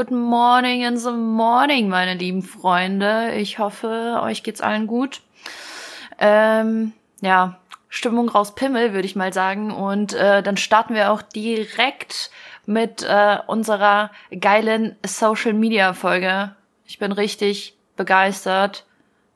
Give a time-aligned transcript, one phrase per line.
[0.00, 3.34] Good morning in the morning, meine lieben Freunde.
[3.34, 5.20] Ich hoffe, euch geht's allen gut.
[6.18, 7.60] Ähm, ja,
[7.90, 9.70] Stimmung raus Pimmel, würde ich mal sagen.
[9.70, 12.30] Und äh, dann starten wir auch direkt
[12.64, 14.10] mit äh, unserer
[14.40, 16.56] geilen Social Media Folge.
[16.86, 18.86] Ich bin richtig begeistert.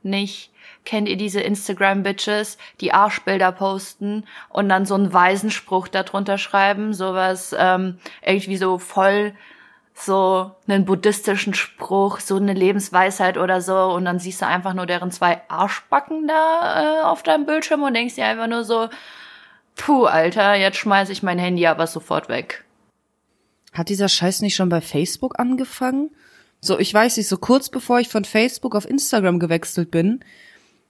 [0.02, 0.50] Nicht
[0.86, 6.38] kennt ihr diese Instagram Bitches, die Arschbilder posten und dann so einen weisen Spruch darunter
[6.38, 9.34] schreiben, sowas ähm, irgendwie so voll
[9.94, 14.86] so einen buddhistischen Spruch, so eine Lebensweisheit oder so und dann siehst du einfach nur
[14.86, 18.88] deren zwei Arschbacken da äh, auf deinem Bildschirm und denkst dir einfach nur so,
[19.76, 22.64] puh, Alter, jetzt schmeiß ich mein Handy aber sofort weg.
[23.72, 26.10] Hat dieser Scheiß nicht schon bei Facebook angefangen?
[26.60, 30.24] So, ich weiß nicht, so kurz bevor ich von Facebook auf Instagram gewechselt bin,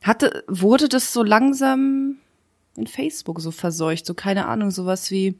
[0.03, 2.19] hatte, wurde das so langsam
[2.77, 5.39] in Facebook so verseucht, so keine Ahnung, sowas wie,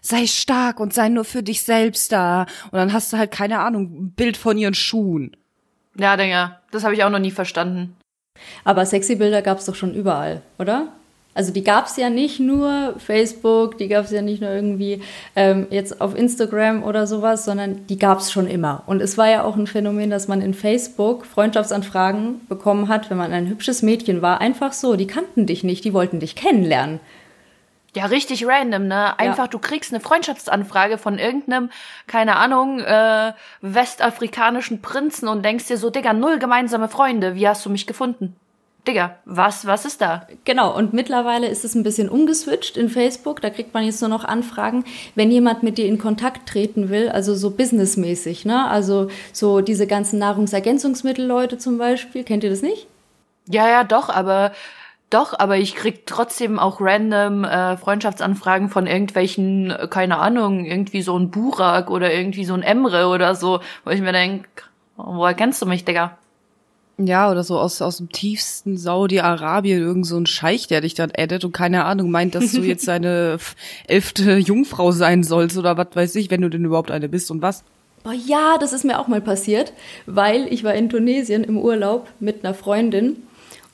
[0.00, 2.42] sei stark und sei nur für dich selbst da.
[2.70, 5.36] Und dann hast du halt, keine Ahnung, ein Bild von ihren Schuhen.
[5.98, 7.96] Ja, Digga, das habe ich auch noch nie verstanden.
[8.64, 10.88] Aber sexy Bilder gab's doch schon überall, oder?
[11.34, 15.00] Also die gab's ja nicht nur Facebook, die gab's ja nicht nur irgendwie
[15.34, 18.82] ähm, jetzt auf Instagram oder sowas, sondern die gab's schon immer.
[18.86, 23.16] Und es war ja auch ein Phänomen, dass man in Facebook Freundschaftsanfragen bekommen hat, wenn
[23.16, 24.42] man ein hübsches Mädchen war.
[24.42, 27.00] Einfach so, die kannten dich nicht, die wollten dich kennenlernen.
[27.94, 29.18] Ja, richtig random, ne?
[29.18, 29.48] Einfach, ja.
[29.48, 31.70] du kriegst eine Freundschaftsanfrage von irgendeinem,
[32.06, 37.66] keine Ahnung, äh, westafrikanischen Prinzen und denkst dir so, Digga, null gemeinsame Freunde, wie hast
[37.66, 38.34] du mich gefunden?
[38.88, 40.26] Digga, was, was ist da?
[40.44, 43.40] Genau, und mittlerweile ist es ein bisschen umgeswitcht in Facebook.
[43.40, 47.08] Da kriegt man jetzt nur noch Anfragen, wenn jemand mit dir in Kontakt treten will,
[47.08, 48.68] also so businessmäßig, ne?
[48.68, 52.24] Also so diese ganzen Nahrungsergänzungsmittelleute zum Beispiel.
[52.24, 52.88] Kennt ihr das nicht?
[53.46, 54.50] Ja, ja, doch, aber
[55.12, 61.02] doch, aber ich krieg trotzdem auch random äh, Freundschaftsanfragen von irgendwelchen, äh, keine Ahnung, irgendwie
[61.02, 64.46] so ein Burak oder irgendwie so ein Emre oder so, wo ich mir denk,
[64.96, 66.16] woher kennst du mich, Digga?
[66.98, 71.10] Ja, oder so aus, aus dem tiefsten Saudi-Arabien, irgend so ein Scheich, der dich dann
[71.16, 73.38] addet und keine Ahnung meint, dass du jetzt seine
[73.86, 77.42] elfte Jungfrau sein sollst oder was weiß ich, wenn du denn überhaupt eine bist und
[77.42, 77.64] was.
[78.04, 79.72] Boah, ja, das ist mir auch mal passiert,
[80.06, 83.16] weil ich war in Tunesien im Urlaub mit einer Freundin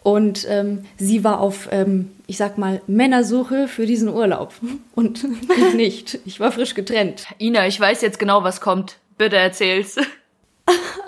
[0.02, 4.54] und ähm, sie war auf, ähm, ich sag mal, Männersuche für diesen Urlaub.
[4.94, 5.24] Und
[5.56, 6.18] ich nicht.
[6.24, 7.26] Ich war frisch getrennt.
[7.38, 8.96] Ina, ich weiß jetzt genau, was kommt.
[9.16, 9.96] Bitte erzähl's.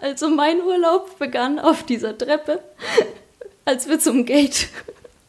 [0.01, 2.61] Also mein Urlaub begann auf dieser Treppe,
[3.67, 4.69] als wir zum Gate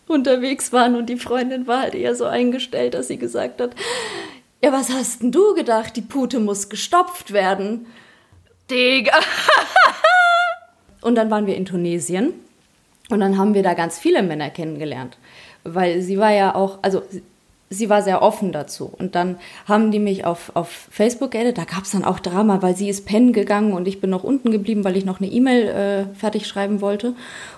[0.08, 3.72] unterwegs waren und die Freundin war halt eher so eingestellt, dass sie gesagt hat,
[4.64, 5.98] ja, was hast denn du gedacht?
[5.98, 7.88] Die Pute muss gestopft werden.
[8.70, 9.20] Digga.
[11.02, 12.34] und dann waren wir in Tunesien
[13.12, 15.18] und dann haben wir da ganz viele Männer kennengelernt,
[15.64, 17.02] weil sie war ja auch, also
[17.72, 18.92] sie war sehr offen dazu.
[19.00, 21.58] Und dann haben die mich auf, auf Facebook geaddet.
[21.58, 24.24] Da gab es dann auch Drama, weil sie ist pennen gegangen und ich bin noch
[24.24, 27.16] unten geblieben, weil ich noch eine E-Mail äh, fertig schreiben wollte.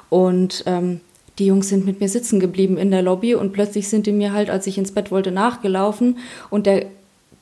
[0.10, 1.02] Und ähm,
[1.40, 4.34] die Jungs sind mit mir sitzen geblieben in der Lobby und plötzlich sind die mir
[4.34, 6.20] halt, als ich ins Bett wollte, nachgelaufen.
[6.50, 6.86] Und der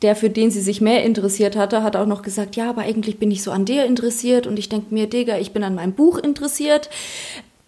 [0.02, 3.20] der, für den sie sich mehr interessiert hatte, hat auch noch gesagt, ja, aber eigentlich
[3.20, 5.94] bin ich so an dir interessiert und ich denke mir, Digga, ich bin an meinem
[5.94, 6.90] Buch interessiert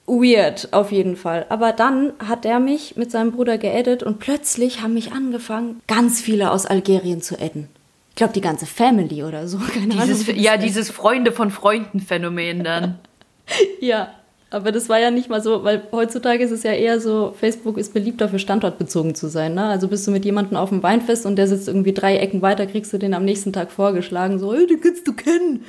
[0.06, 1.46] weird, auf jeden Fall.
[1.50, 6.22] Aber dann hat er mich mit seinem Bruder geedit und plötzlich haben mich angefangen, ganz
[6.22, 7.68] viele aus Algerien zu adden.
[8.10, 9.58] Ich glaube, die ganze Family oder so.
[9.74, 13.00] Keine dieses, Ahnung, ja, dieses Freunde von Freunden Phänomen dann.
[13.80, 14.14] ja,
[14.54, 17.76] aber das war ja nicht mal so, weil heutzutage ist es ja eher so, Facebook
[17.80, 19.56] ist beliebter für standortbezogen zu sein.
[19.56, 19.66] Ne?
[19.66, 22.68] Also bist du mit jemandem auf dem Weinfest und der sitzt irgendwie drei Ecken weiter,
[22.68, 25.66] kriegst du den am nächsten Tag vorgeschlagen, so, hey, den kannst du kennen.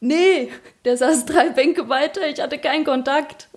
[0.00, 0.48] Nee,
[0.86, 3.47] der saß drei Bänke weiter, ich hatte keinen Kontakt.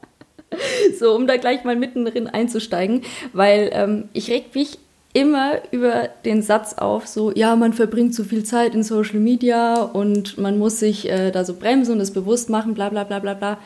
[0.99, 3.01] So, um da gleich mal mittendrin einzusteigen,
[3.33, 4.77] weil ähm, ich reg mich
[5.13, 9.81] immer über den Satz auf, so, ja, man verbringt zu viel Zeit in Social Media
[9.81, 13.19] und man muss sich äh, da so bremsen und es bewusst machen, bla bla bla
[13.19, 13.57] bla bla.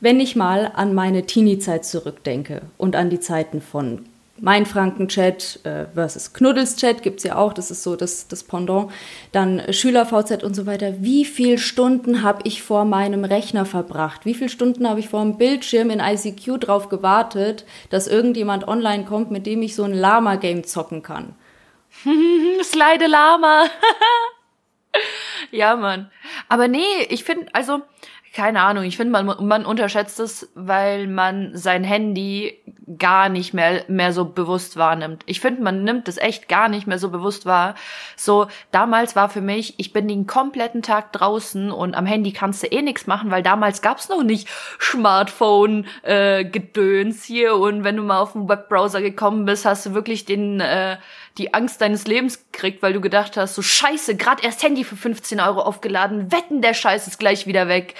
[0.00, 4.00] Wenn ich mal an meine Teenie-Zeit zurückdenke und an die Zeiten von
[4.40, 8.90] mein Franken-Chat äh, versus Knuddels-Chat gibt es ja auch, das ist so das, das Pendant.
[9.32, 10.94] Dann Schüler-VZ und so weiter.
[11.02, 14.24] Wie viele Stunden habe ich vor meinem Rechner verbracht?
[14.24, 19.04] Wie viele Stunden habe ich vor dem Bildschirm in ICQ drauf gewartet, dass irgendjemand online
[19.04, 21.34] kommt, mit dem ich so ein Lama-Game zocken kann?
[22.62, 23.66] Slide Lama.
[25.52, 26.10] ja, Mann.
[26.48, 27.82] Aber nee, ich finde, also
[28.34, 32.58] keine Ahnung, ich finde, man, man unterschätzt es, weil man sein Handy
[32.98, 35.22] gar nicht mehr, mehr so bewusst wahrnimmt.
[35.26, 37.76] Ich finde, man nimmt es echt gar nicht mehr so bewusst wahr.
[38.16, 42.64] So, damals war für mich, ich bin den kompletten Tag draußen und am Handy kannst
[42.64, 44.48] du eh nichts machen, weil damals gab's noch nicht
[44.80, 50.24] Smartphone-Gedöns äh, hier und wenn du mal auf den Webbrowser gekommen bist, hast du wirklich
[50.24, 50.96] den, äh,
[51.38, 54.96] die Angst deines Lebens gekriegt, weil du gedacht hast, so scheiße, gerade erst Handy für
[54.96, 57.94] 15 Euro aufgeladen, wetten, der Scheiß ist gleich wieder weg.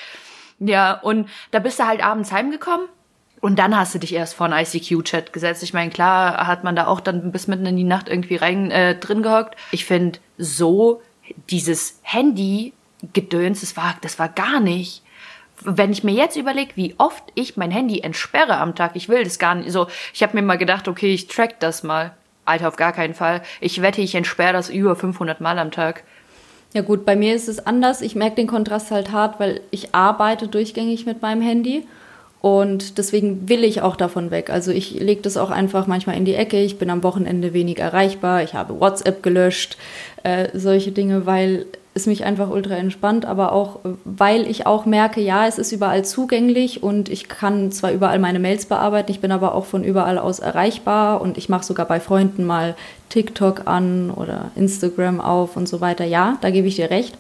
[0.67, 2.89] Ja, und da bist du halt abends heimgekommen
[3.45, 5.63] und dann hast du dich erst vor einen ICQ-Chat gesetzt.
[5.63, 8.71] Ich meine, klar hat man da auch dann bis mitten in die Nacht irgendwie rein
[8.71, 9.57] äh, drin gehockt.
[9.71, 11.03] Ich finde, so
[11.51, 15.03] dieses Handy-Gedöns, das war, das war gar nicht.
[15.61, 19.25] Wenn ich mir jetzt überlege, wie oft ich mein Handy entsperre am Tag, ich will
[19.25, 19.71] das gar nicht.
[19.71, 22.15] So, ich habe mir mal gedacht, okay, ich track das mal.
[22.47, 23.43] Alter, auf gar keinen Fall.
[23.61, 26.05] Ich wette, ich entsperre das über 500 Mal am Tag.
[26.75, 28.03] Ja gut, bei mir ist es anders.
[28.03, 31.87] Ich merke den Kontrast halt hart, weil ich arbeite durchgängig mit meinem Handy
[32.41, 34.51] und deswegen will ich auch davon weg.
[34.51, 36.61] Also ich lege das auch einfach manchmal in die Ecke.
[36.61, 38.43] Ich bin am Wochenende wenig erreichbar.
[38.43, 39.79] Ich habe WhatsApp gelöscht,
[40.25, 45.21] äh, solche Dinge, weil es mich einfach ultra entspannt, aber auch, weil ich auch merke,
[45.21, 49.31] ja, es ist überall zugänglich und ich kann zwar überall meine Mails bearbeiten, ich bin
[49.31, 52.75] aber auch von überall aus erreichbar und ich mache sogar bei Freunden mal
[53.11, 56.05] TikTok an oder Instagram auf und so weiter.
[56.05, 57.17] Ja, da gebe ich dir recht.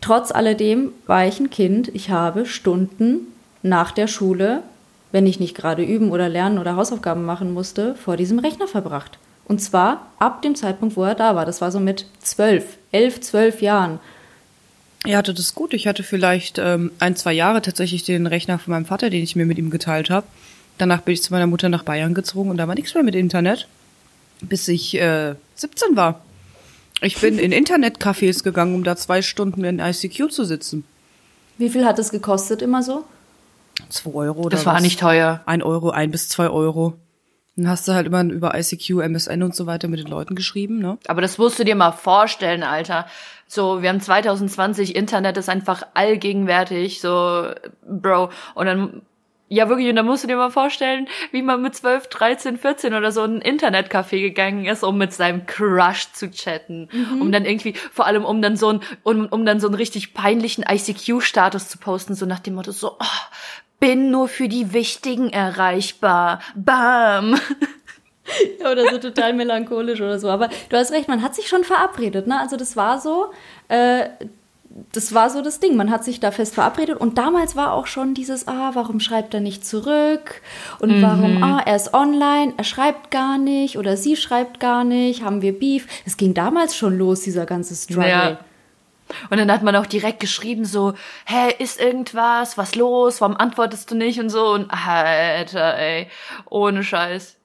[0.00, 3.26] Trotz alledem war ich ein Kind, ich habe Stunden
[3.62, 4.62] nach der Schule,
[5.12, 9.18] wenn ich nicht gerade üben oder lernen oder Hausaufgaben machen musste, vor diesem Rechner verbracht.
[9.50, 11.44] Und zwar ab dem Zeitpunkt, wo er da war.
[11.44, 13.98] Das war so mit zwölf, elf, zwölf Jahren.
[15.04, 15.74] Er hatte das gut.
[15.74, 19.34] Ich hatte vielleicht ähm, ein, zwei Jahre tatsächlich den Rechner von meinem Vater, den ich
[19.34, 20.24] mir mit ihm geteilt habe.
[20.78, 23.16] Danach bin ich zu meiner Mutter nach Bayern gezogen und da war nichts mehr mit
[23.16, 23.66] Internet,
[24.40, 26.20] bis ich äh, 17 war.
[27.00, 30.84] Ich bin in Internetcafés gegangen, um da zwei Stunden in ICQ zu sitzen.
[31.58, 33.02] Wie viel hat es gekostet immer so?
[33.88, 34.82] Zwei Euro oder Das war was?
[34.82, 35.40] nicht teuer.
[35.44, 36.94] Ein Euro, ein bis zwei Euro.
[37.56, 40.78] Dann hast du halt immer über ICQ, MSN und so weiter mit den Leuten geschrieben,
[40.78, 40.98] ne?
[41.08, 43.06] Aber das musst du dir mal vorstellen, Alter.
[43.46, 47.50] So, wir haben 2020, Internet ist einfach allgegenwärtig, so,
[47.82, 48.30] Bro.
[48.54, 49.02] Und dann,
[49.48, 52.94] ja wirklich, und dann musst du dir mal vorstellen, wie man mit 12, 13, 14
[52.94, 56.88] oder so in ein Internetcafé gegangen ist, um mit seinem Crush zu chatten.
[57.20, 60.14] Um dann irgendwie, vor allem um dann so ein, um, um dann so einen richtig
[60.14, 63.34] peinlichen ICQ-Status zu posten, so nach dem Motto so, oh,
[63.80, 66.40] bin nur für die Wichtigen erreichbar.
[66.54, 67.38] Bam.
[68.60, 70.28] Ja, oder so total melancholisch oder so.
[70.28, 72.38] Aber du hast recht, man hat sich schon verabredet, ne?
[72.38, 73.32] Also das war so,
[73.66, 74.04] äh,
[74.92, 75.76] das war so das Ding.
[75.76, 79.34] Man hat sich da fest verabredet und damals war auch schon dieses, ah, warum schreibt
[79.34, 80.42] er nicht zurück?
[80.78, 85.24] Und warum, ah, er ist online, er schreibt gar nicht oder sie schreibt gar nicht,
[85.24, 85.88] haben wir Beef?
[86.06, 88.08] Es ging damals schon los, dieser ganze Struggle.
[88.08, 88.38] Ja.
[89.30, 90.94] Und dann hat man auch direkt geschrieben so,
[91.26, 94.20] hä, ist irgendwas, was los, warum antwortest du nicht?
[94.20, 94.52] Und so.
[94.52, 96.08] Und Alter, ey,
[96.48, 97.36] ohne Scheiß.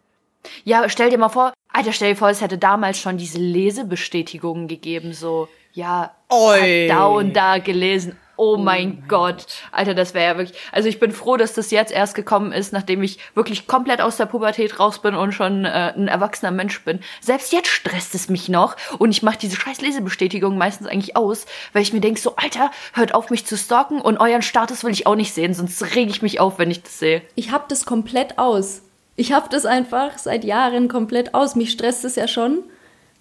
[0.64, 4.68] Ja, stell dir mal vor, Alter, stell dir vor, es hätte damals schon diese Lesebestätigungen
[4.68, 8.18] gegeben, so, ja, da und da gelesen.
[8.38, 9.46] Oh mein Gott.
[9.72, 10.58] Alter, das wäre ja wirklich.
[10.72, 14.18] Also ich bin froh, dass das jetzt erst gekommen ist, nachdem ich wirklich komplett aus
[14.18, 17.00] der Pubertät raus bin und schon äh, ein erwachsener Mensch bin.
[17.22, 21.46] Selbst jetzt stresst es mich noch und ich mache diese scheiß Lesebestätigung meistens eigentlich aus,
[21.74, 24.92] weil ich mir denk so, Alter, hört auf mich zu stalken und euren Status will
[24.92, 27.22] ich auch nicht sehen, sonst reg ich mich auf, wenn ich das sehe.
[27.36, 28.82] Ich hab das komplett aus.
[29.16, 31.56] Ich hab das einfach seit Jahren komplett aus.
[31.56, 32.64] Mich stresst es ja schon,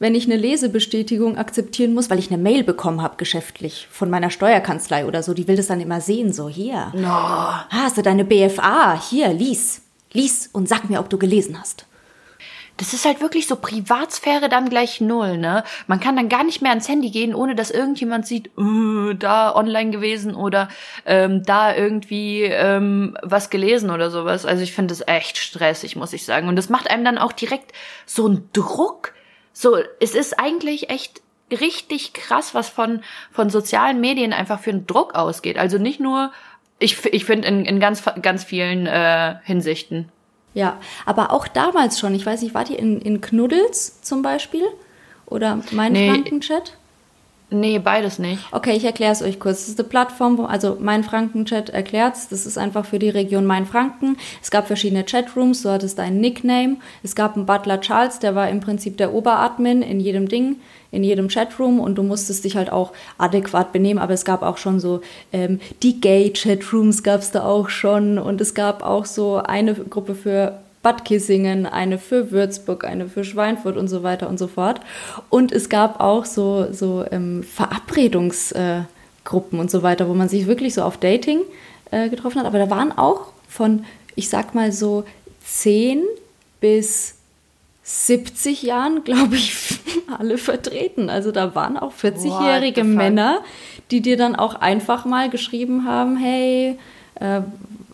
[0.04, 4.28] wenn ich eine Lesebestätigung akzeptieren muss, weil ich eine Mail bekommen habe, geschäftlich, von meiner
[4.28, 5.32] Steuerkanzlei oder so.
[5.32, 6.92] Die will das dann immer sehen, so hier.
[7.70, 9.00] Ah, hast du deine BFA?
[9.00, 9.80] Hier, lies.
[10.12, 11.87] Lies und sag mir, ob du gelesen hast.
[12.76, 15.64] Das ist halt wirklich so Privatsphäre dann gleich null, ne?
[15.87, 19.54] Man kann dann gar nicht mehr ans Handy gehen, ohne dass irgendjemand sieht, äh, da
[19.56, 20.68] online gewesen oder
[21.06, 24.44] ähm, da irgendwie ähm, was gelesen oder sowas.
[24.44, 26.49] Also ich finde das echt stressig, muss ich sagen.
[26.49, 27.73] Und das macht einem dann auch direkt
[28.04, 29.14] so einen Druck.
[29.54, 33.00] So, es ist eigentlich echt richtig krass, was von,
[33.32, 35.56] von sozialen Medien einfach für einen Druck ausgeht.
[35.56, 36.32] Also nicht nur,
[36.78, 40.11] ich, ich finde in, in ganz, ganz vielen äh, Hinsichten.
[40.54, 42.14] Ja, aber auch damals schon.
[42.14, 44.66] Ich weiß nicht, wart ihr in, in Knuddels zum Beispiel?
[45.26, 46.11] Oder mein Nee.
[46.11, 46.76] Frankenchat?
[47.50, 48.42] Nee, beides nicht.
[48.52, 49.60] Okay, ich erkläre es euch kurz.
[49.60, 52.28] Das ist eine Plattform, wo, also mein Franken-Chat erklärt's.
[52.28, 54.16] Das ist einfach für die Region Mainfranken.
[54.42, 56.78] Es gab verschiedene Chatrooms, du hattest deinen Nickname.
[57.02, 60.56] Es gab einen Butler Charles, der war im Prinzip der Oberadmin in jedem Ding,
[60.90, 64.00] in jedem Chatroom und du musstest dich halt auch adäquat benehmen.
[64.00, 68.54] Aber es gab auch schon so ähm, die Gay-Chatrooms gab's da auch schon und es
[68.54, 73.88] gab auch so eine Gruppe für Bad Kissingen, eine für Würzburg, eine für Schweinfurt und
[73.88, 74.81] so weiter und so fort.
[75.31, 78.85] Und es gab auch so, so ähm, Verabredungs- äh,
[79.33, 81.41] und so weiter, wo man sich wirklich so auf Dating
[81.91, 82.47] äh, getroffen hat.
[82.47, 85.05] Aber da waren auch von, ich sag mal so,
[85.47, 86.03] 10
[86.61, 87.17] bis
[87.85, 89.79] 70 Jahren, glaube ich,
[90.19, 91.09] alle vertreten.
[91.11, 93.41] Also da waren auch 40-jährige Männer,
[93.91, 96.79] die dir dann auch einfach mal geschrieben haben, hey,
[97.21, 97.41] äh,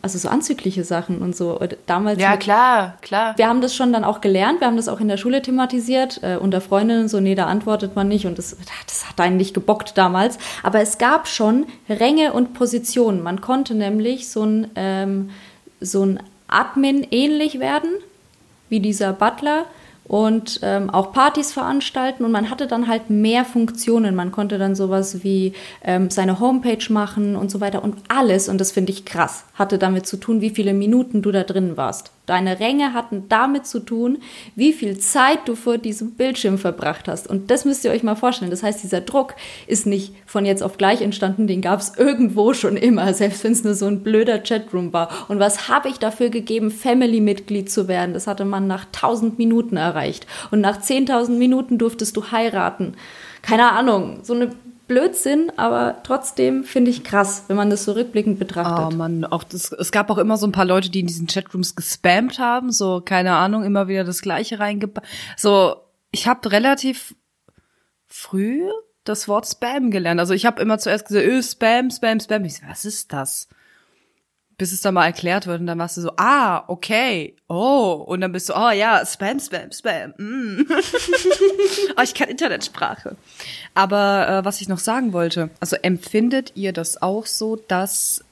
[0.03, 1.61] also so anzügliche Sachen und so.
[1.87, 3.37] Damals ja, klar, klar.
[3.37, 6.21] Wir haben das schon dann auch gelernt, wir haben das auch in der Schule thematisiert,
[6.23, 9.55] äh, unter Freundinnen so, nee, da antwortet man nicht und das, das hat einen nicht
[9.55, 10.39] gebockt damals.
[10.63, 13.23] Aber es gab schon Ränge und Positionen.
[13.23, 15.31] Man konnte nämlich so ein, ähm,
[15.81, 17.91] so ein Admin ähnlich werden,
[18.69, 19.67] wie dieser Butler
[20.11, 24.17] und ähm, auch Partys veranstalten und man hatte dann halt mehr Funktionen.
[24.17, 25.53] Man konnte dann sowas wie
[25.85, 29.79] ähm, seine Homepage machen und so weiter und alles, und das finde ich krass, hatte
[29.79, 32.11] damit zu tun, wie viele Minuten du da drin warst.
[32.31, 34.19] Deine Ränge hatten damit zu tun,
[34.55, 37.27] wie viel Zeit du vor diesem Bildschirm verbracht hast.
[37.27, 38.53] Und das müsst ihr euch mal vorstellen.
[38.53, 39.35] Das heißt, dieser Druck
[39.67, 43.51] ist nicht von jetzt auf gleich entstanden, den gab es irgendwo schon immer, selbst wenn
[43.51, 45.09] es nur so ein blöder Chatroom war.
[45.27, 48.15] Und was habe ich dafür gegeben, Family-Mitglied zu werden?
[48.15, 50.29] Das hatte man nach 1000 Minuten erreicht.
[50.53, 52.95] Und nach 10.000 Minuten durftest du heiraten.
[53.43, 54.53] Keine Ahnung, so eine
[54.91, 58.93] Blödsinn, aber trotzdem finde ich krass, wenn man das so rückblickend betrachtet.
[58.93, 61.29] Oh man, auch das, es gab auch immer so ein paar Leute, die in diesen
[61.29, 65.07] Chatrooms gespammt haben, so keine Ahnung, immer wieder das Gleiche reingebracht.
[65.37, 65.77] So,
[66.11, 67.15] ich habe relativ
[68.09, 68.63] früh
[69.05, 70.19] das Wort Spam gelernt.
[70.19, 72.45] Also ich habe immer zuerst gesagt, öh, Spam, Spam, Spam.
[72.45, 73.49] Ich so, was ist das?
[74.61, 78.21] Bis es dann mal erklärt wird und dann warst du so, ah, okay, oh, und
[78.21, 80.67] dann bist du, oh ja, Spam, Spam, Spam, mm.
[81.97, 83.17] oh, ich kann Internetsprache.
[83.75, 88.23] Aber äh, was ich noch sagen wollte, also empfindet ihr das auch so, dass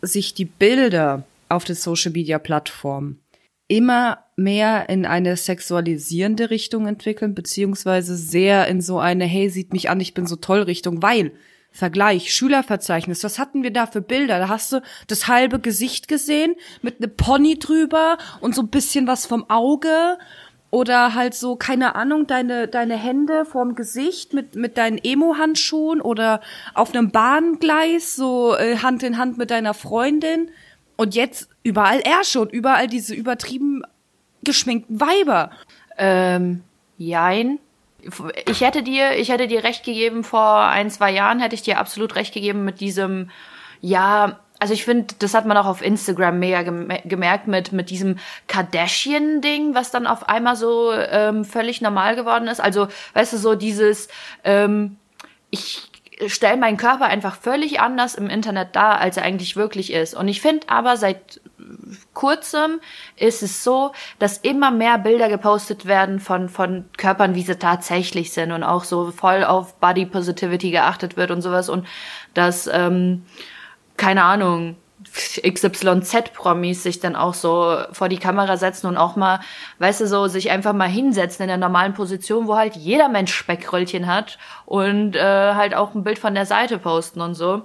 [0.00, 3.18] sich die Bilder auf der Social Media Plattform
[3.66, 9.90] immer mehr in eine sexualisierende Richtung entwickeln, beziehungsweise sehr in so eine, hey, sieht mich
[9.90, 11.32] an, ich bin so toll Richtung, weil
[11.76, 14.38] Vergleich, Schülerverzeichnis, was hatten wir da für Bilder?
[14.38, 19.08] Da hast du das halbe Gesicht gesehen mit ne Pony drüber und so ein bisschen
[19.08, 20.16] was vom Auge
[20.70, 26.00] oder halt so keine Ahnung deine deine Hände vorm Gesicht mit mit deinen Emo Handschuhen
[26.00, 26.40] oder
[26.74, 30.50] auf einem Bahngleis so äh, Hand in Hand mit deiner Freundin
[30.94, 33.82] und jetzt überall Ärsche und überall diese übertrieben
[34.44, 35.50] geschminkten Weiber.
[35.98, 36.62] Ähm,
[36.98, 37.58] jein
[38.46, 41.78] ich hätte dir, ich hätte dir recht gegeben vor ein, zwei Jahren, hätte ich dir
[41.78, 43.30] absolut recht gegeben mit diesem,
[43.80, 48.18] ja, also ich finde, das hat man auch auf Instagram mega gemerkt mit, mit diesem
[48.48, 52.60] Kardashian-Ding, was dann auf einmal so ähm, völlig normal geworden ist.
[52.60, 54.08] Also, weißt du, so dieses,
[54.44, 54.96] ähm,
[55.50, 55.90] ich
[56.26, 60.14] stelle meinen Körper einfach völlig anders im Internet dar, als er eigentlich wirklich ist.
[60.14, 61.40] Und ich finde aber seit
[62.12, 62.80] kurzem
[63.16, 68.32] ist es so, dass immer mehr Bilder gepostet werden von, von Körpern, wie sie tatsächlich
[68.32, 71.86] sind und auch so voll auf Body Positivity geachtet wird und sowas und
[72.34, 73.24] dass, ähm,
[73.96, 74.76] keine Ahnung,
[75.14, 79.40] XYZ-Promis sich dann auch so vor die Kamera setzen und auch mal,
[79.78, 83.32] weißt du, so sich einfach mal hinsetzen in der normalen Position, wo halt jeder Mensch
[83.32, 87.62] Speckröllchen hat und äh, halt auch ein Bild von der Seite posten und so.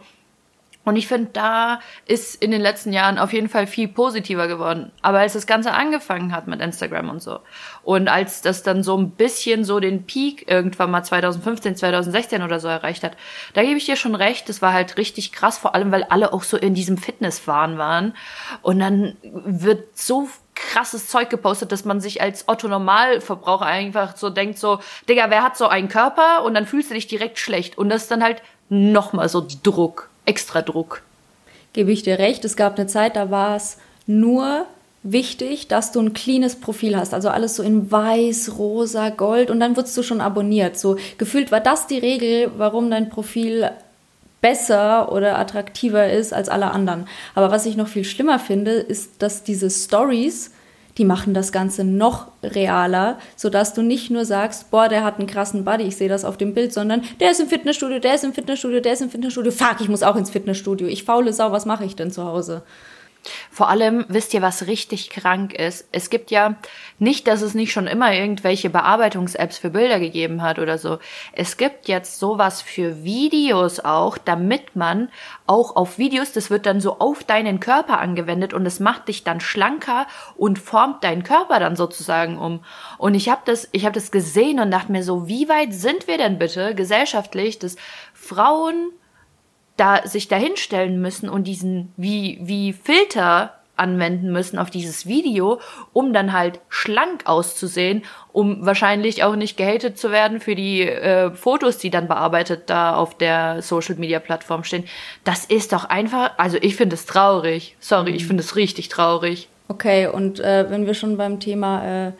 [0.89, 4.91] Und ich finde, da ist in den letzten Jahren auf jeden Fall viel positiver geworden.
[5.03, 7.41] Aber als das Ganze angefangen hat mit Instagram und so
[7.84, 12.60] und als das dann so ein bisschen so den Peak irgendwann mal 2015, 2016 oder
[12.60, 13.17] so erreicht hat,
[13.53, 16.34] da gebe ich dir schon recht, das war halt richtig krass, vor allem weil alle
[16.34, 18.15] auch so in diesem Fitnesswahn waren.
[18.63, 24.29] Und dann wird so krasses Zeug gepostet, dass man sich als Otto Normalverbraucher einfach so
[24.31, 26.43] denkt, so, Digga, wer hat so einen Körper?
[26.43, 27.77] Und dann fühlst du dich direkt schlecht.
[27.77, 31.01] Und das ist dann halt nochmal so Druck extra Druck.
[31.74, 32.45] Gebe ich dir recht.
[32.45, 34.65] Es gab eine Zeit, da war es nur
[35.01, 37.13] wichtig, dass du ein cleanes Profil hast.
[37.13, 40.77] Also alles so in weiß, rosa, gold und dann wirst du schon abonniert.
[40.77, 43.71] So gefühlt war das die Regel, warum dein Profil
[44.41, 47.07] besser oder attraktiver ist als alle anderen.
[47.36, 50.51] Aber was ich noch viel schlimmer finde, ist, dass diese Stories
[50.99, 55.27] die machen das Ganze noch realer, sodass du nicht nur sagst, boah, der hat einen
[55.27, 58.25] krassen Buddy, ich sehe das auf dem Bild, sondern der ist im Fitnessstudio, der ist
[58.25, 61.51] im Fitnessstudio, der ist im Fitnessstudio, fuck, ich muss auch ins Fitnessstudio, ich faule Sau,
[61.51, 62.63] was mache ich denn zu Hause?
[63.51, 65.88] Vor allem wisst ihr, was richtig krank ist.
[65.91, 66.55] Es gibt ja
[66.97, 70.99] nicht, dass es nicht schon immer irgendwelche Bearbeitungs-Apps für Bilder gegeben hat oder so.
[71.33, 75.09] Es gibt jetzt sowas für Videos auch, damit man
[75.47, 79.23] auch auf Videos, das wird dann so auf deinen Körper angewendet und es macht dich
[79.23, 82.63] dann schlanker und formt deinen Körper dann sozusagen um.
[82.97, 86.07] Und ich habe das, ich habe das gesehen und dachte mir so, wie weit sind
[86.07, 87.75] wir denn bitte gesellschaftlich, dass
[88.13, 88.91] Frauen
[89.79, 95.59] da sich dahinstellen müssen und diesen wie wie Filter anwenden müssen auf dieses Video,
[95.93, 101.31] um dann halt schlank auszusehen, um wahrscheinlich auch nicht gehatet zu werden für die äh,
[101.31, 104.83] Fotos, die dann bearbeitet da auf der Social Media Plattform stehen.
[105.24, 107.77] Das ist doch einfach, also ich finde es traurig.
[107.79, 109.48] Sorry, ich finde es richtig traurig.
[109.69, 112.12] Okay, und äh, wenn wir schon beim Thema äh,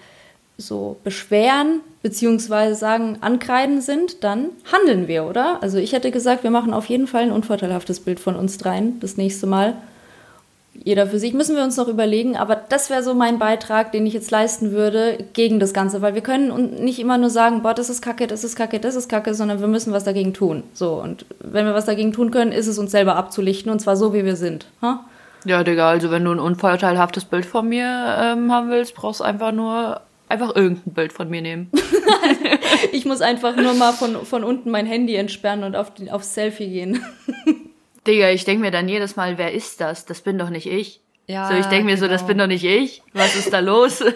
[0.60, 5.62] so beschweren beziehungsweise sagen, ankreiden sind, dann handeln wir, oder?
[5.62, 9.00] Also ich hätte gesagt, wir machen auf jeden Fall ein unvorteilhaftes Bild von uns dreien
[9.00, 9.75] das nächste Mal.
[10.82, 14.06] Jeder für sich müssen wir uns noch überlegen, aber das wäre so mein Beitrag, den
[14.06, 17.74] ich jetzt leisten würde gegen das Ganze, weil wir können nicht immer nur sagen, boah,
[17.74, 20.63] das ist kacke, das ist kacke, das ist kacke, sondern wir müssen was dagegen tun.
[20.74, 23.98] So, und wenn wir was dagegen tun können, ist es uns selber abzulichten und zwar
[23.98, 24.68] so, wie wir sind.
[24.82, 25.04] Ha?
[25.44, 29.51] Ja, Digga, also wenn du ein unvorteilhaftes Bild von mir ähm, haben willst, brauchst einfach
[29.51, 31.69] nur einfach irgendein Bild von mir nehmen.
[32.91, 36.33] ich muss einfach nur mal von, von unten mein Handy entsperren und auf die, aufs
[36.33, 37.03] Selfie gehen.
[38.07, 40.05] Digga, ich denke mir dann jedes Mal, wer ist das?
[40.05, 41.01] Das bin doch nicht ich.
[41.29, 42.07] Ja, so, ich denke mir genau.
[42.07, 43.03] so, das bin doch nicht ich.
[43.13, 44.03] Was ist da los?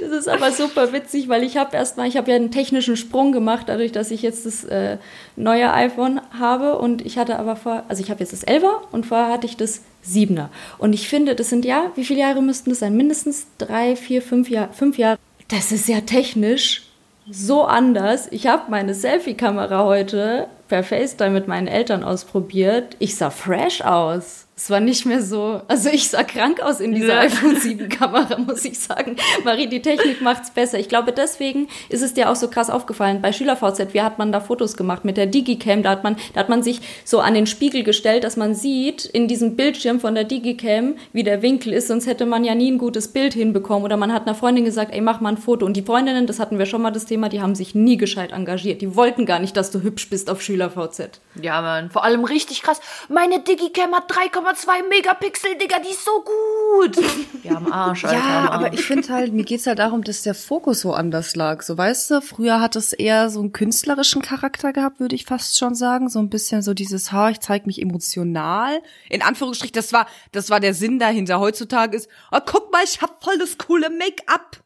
[0.00, 3.30] Das ist aber super witzig, weil ich habe erstmal, ich habe ja einen technischen Sprung
[3.30, 4.96] gemacht, dadurch, dass ich jetzt das äh,
[5.36, 9.04] neue iPhone habe und ich hatte aber vor, also ich habe jetzt das 11er und
[9.04, 10.48] vorher hatte ich das 7er.
[10.78, 12.96] Und ich finde, das sind ja, wie viele Jahre müssten das sein?
[12.96, 15.18] Mindestens drei, vier, fünf Jahre, fünf Jahre.
[15.48, 16.82] Das ist ja technisch
[17.30, 18.28] so anders.
[18.30, 22.96] Ich habe meine Selfie-Kamera heute per FaceTime mit meinen Eltern ausprobiert.
[22.98, 24.45] Ich sah fresh aus.
[24.58, 27.20] Es war nicht mehr so, also ich sah krank aus in dieser Ja.
[27.20, 29.16] iPhone 7 Kamera, muss ich sagen.
[29.44, 30.78] Marie, die Technik macht's besser.
[30.78, 33.20] Ich glaube, deswegen ist es dir auch so krass aufgefallen.
[33.20, 35.82] Bei SchülerVZ, wie hat man da Fotos gemacht mit der Digicam?
[35.82, 39.04] Da hat man, da hat man sich so an den Spiegel gestellt, dass man sieht
[39.04, 41.88] in diesem Bildschirm von der Digicam, wie der Winkel ist.
[41.88, 43.84] Sonst hätte man ja nie ein gutes Bild hinbekommen.
[43.84, 45.66] Oder man hat einer Freundin gesagt, ey, mach mal ein Foto.
[45.66, 48.32] Und die Freundinnen, das hatten wir schon mal das Thema, die haben sich nie gescheit
[48.32, 48.80] engagiert.
[48.80, 51.20] Die wollten gar nicht, dass du hübsch bist auf SchülerVZ.
[51.42, 51.90] ja, Mann.
[51.90, 52.80] Vor allem richtig krass.
[53.10, 54.08] Meine Digicam hat
[54.46, 56.96] 3,2 Megapixel, Digga, die ist so gut.
[57.42, 58.18] Ja, am Arsch, Alter.
[58.18, 61.62] Ja, aber ich finde halt, mir geht's halt darum, dass der Fokus so anders lag.
[61.62, 65.56] So, weißt du, früher hat es eher so einen künstlerischen Charakter gehabt, würde ich fast
[65.56, 66.08] schon sagen.
[66.08, 68.82] So ein bisschen so dieses, ha, ich zeig mich emotional.
[69.08, 71.38] In Anführungsstrichen, das war, das war der Sinn dahinter.
[71.38, 74.62] Heutzutage ist, oh, guck mal, ich hab voll das coole Make-up.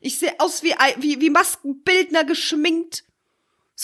[0.00, 3.03] Ich sehe aus wie, wie, wie Maskenbildner geschminkt.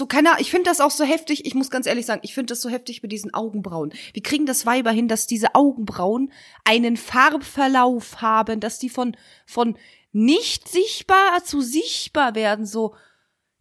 [0.01, 2.53] So keiner, ich finde das auch so heftig, ich muss ganz ehrlich sagen, ich finde
[2.53, 3.93] das so heftig mit diesen Augenbrauen.
[4.15, 6.33] Wir kriegen das Weiber hin, dass diese Augenbrauen
[6.65, 9.77] einen Farbverlauf haben, dass die von, von
[10.11, 12.95] nicht sichtbar zu sichtbar werden, so.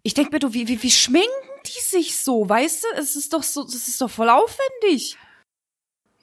[0.01, 1.27] Ich denk mir, du, wie, wie, wie schminken
[1.65, 2.87] die sich so, weißt du?
[2.97, 5.17] Es ist doch so, das ist doch voll aufwendig.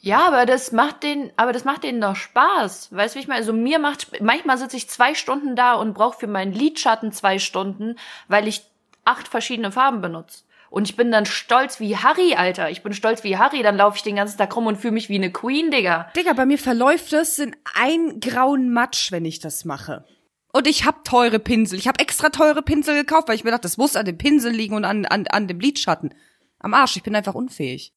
[0.01, 2.91] Ja, aber das macht den, aber das macht denen doch Spaß.
[2.91, 3.41] Weißt du, wie ich meine?
[3.41, 7.39] Also mir macht, manchmal sitze ich zwei Stunden da und brauche für meinen Lidschatten zwei
[7.39, 7.99] Stunden,
[8.29, 8.63] weil ich
[9.07, 10.45] acht verschiedene Farben benutze.
[10.69, 12.71] Und ich bin dann stolz wie Harry, Alter.
[12.71, 15.09] Ich bin stolz wie Harry, dann laufe ich den ganzen Tag rum und fühle mich
[15.09, 16.11] wie eine Queen, Digga.
[16.17, 20.05] Digga, bei mir verläuft es in ein grauen Matsch, wenn ich das mache.
[20.53, 21.79] Und ich hab teure Pinsel.
[21.79, 24.53] Ich hab extra teure Pinsel gekauft, weil ich mir dachte, das muss an dem Pinsel
[24.53, 26.15] liegen und an, an, an dem Lidschatten.
[26.59, 27.93] Am Arsch, ich bin einfach unfähig.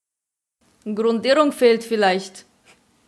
[0.86, 2.46] Grundierung fehlt vielleicht.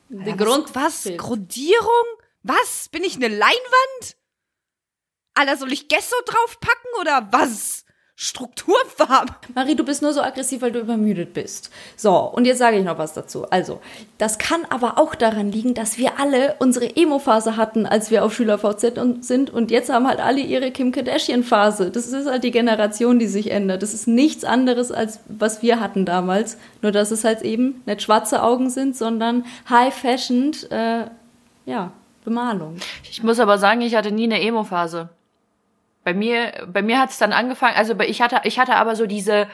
[0.10, 1.04] Die Ja, Grund was?
[1.04, 1.20] fehlt.
[1.20, 2.06] Grundierung?
[2.44, 2.90] Was?
[2.90, 4.18] Bin ich eine Leinwand?
[5.36, 7.86] Alter, soll ich Gesso draufpacken oder was?
[8.24, 9.34] Strukturfarbe.
[9.56, 11.72] Marie, du bist nur so aggressiv, weil du übermüdet bist.
[11.98, 13.48] So, und jetzt sage ich noch was dazu.
[13.50, 13.82] Also,
[14.20, 18.36] das kann aber auch daran liegen, dass wir alle unsere Emo-Phase hatten, als wir auf
[18.36, 19.50] SchülerVZ und- sind.
[19.50, 21.90] Und jetzt haben halt alle ihre Kim Kardashian-Phase.
[21.90, 23.82] Das ist halt die Generation, die sich ändert.
[23.82, 26.58] Das ist nichts anderes, als was wir hatten damals.
[26.84, 31.06] Nur, dass es halt eben nicht schwarze Augen sind, sondern high-fashioned, äh,
[31.66, 31.92] ja,
[32.24, 32.76] Bemalung.
[33.10, 35.10] Ich muss aber sagen, ich hatte nie eine Emo-Phase.
[36.04, 39.06] Bei mir, bei mir hat es dann angefangen, also ich hatte, ich hatte aber so
[39.06, 39.48] diese,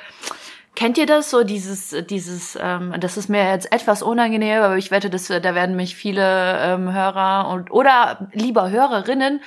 [0.76, 1.30] kennt ihr das?
[1.30, 5.56] So dieses, dieses, ähm, das ist mir jetzt etwas unangenehm, aber ich wette, dass, da
[5.56, 9.42] werden mich viele ähm, Hörer und oder lieber Hörerinnen,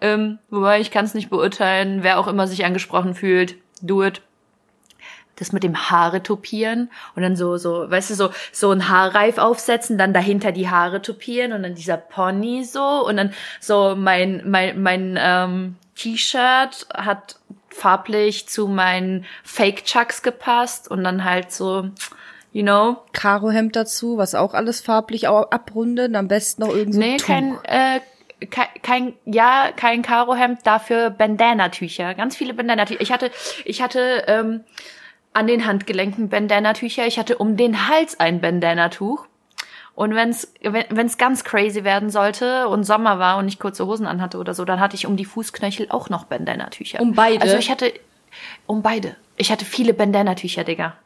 [0.00, 4.22] ähm, wobei ich kann es nicht beurteilen, wer auch immer sich angesprochen fühlt, do it
[5.40, 9.38] das mit dem Haare topieren und dann so, so, weißt du, so, so ein Haarreif
[9.38, 14.42] aufsetzen, dann dahinter die Haare topieren und dann dieser Pony so und dann so mein,
[14.44, 17.36] mein, mein ähm, T-Shirt hat
[17.68, 21.90] farblich zu meinen Fake Chucks gepasst und dann halt so,
[22.52, 26.14] you know, Karohemd dazu, was auch alles farblich abrundet.
[26.14, 27.26] Am besten noch irgend so nee, Tuch.
[27.26, 28.00] kein, äh,
[28.46, 32.14] kein, kein, ja, kein Karohemd, dafür Bandana-Tücher.
[32.14, 33.00] Ganz viele Bandana-Tücher.
[33.00, 33.30] Ich hatte,
[33.64, 34.64] ich hatte ähm,
[35.32, 37.06] an den Handgelenken Bandana-Tücher.
[37.06, 39.26] Ich hatte um den Hals ein Bandana-Tuch.
[39.94, 44.06] Und wenn's wenn wenn's ganz crazy werden sollte und Sommer war und ich kurze Hosen
[44.06, 47.00] anhatte oder so, dann hatte ich um die Fußknöchel auch noch Bandana-Tücher.
[47.00, 47.42] Um beide?
[47.42, 47.92] Also ich hatte
[48.66, 49.16] um beide.
[49.36, 50.96] Ich hatte viele Bandana-Tücher, Digga.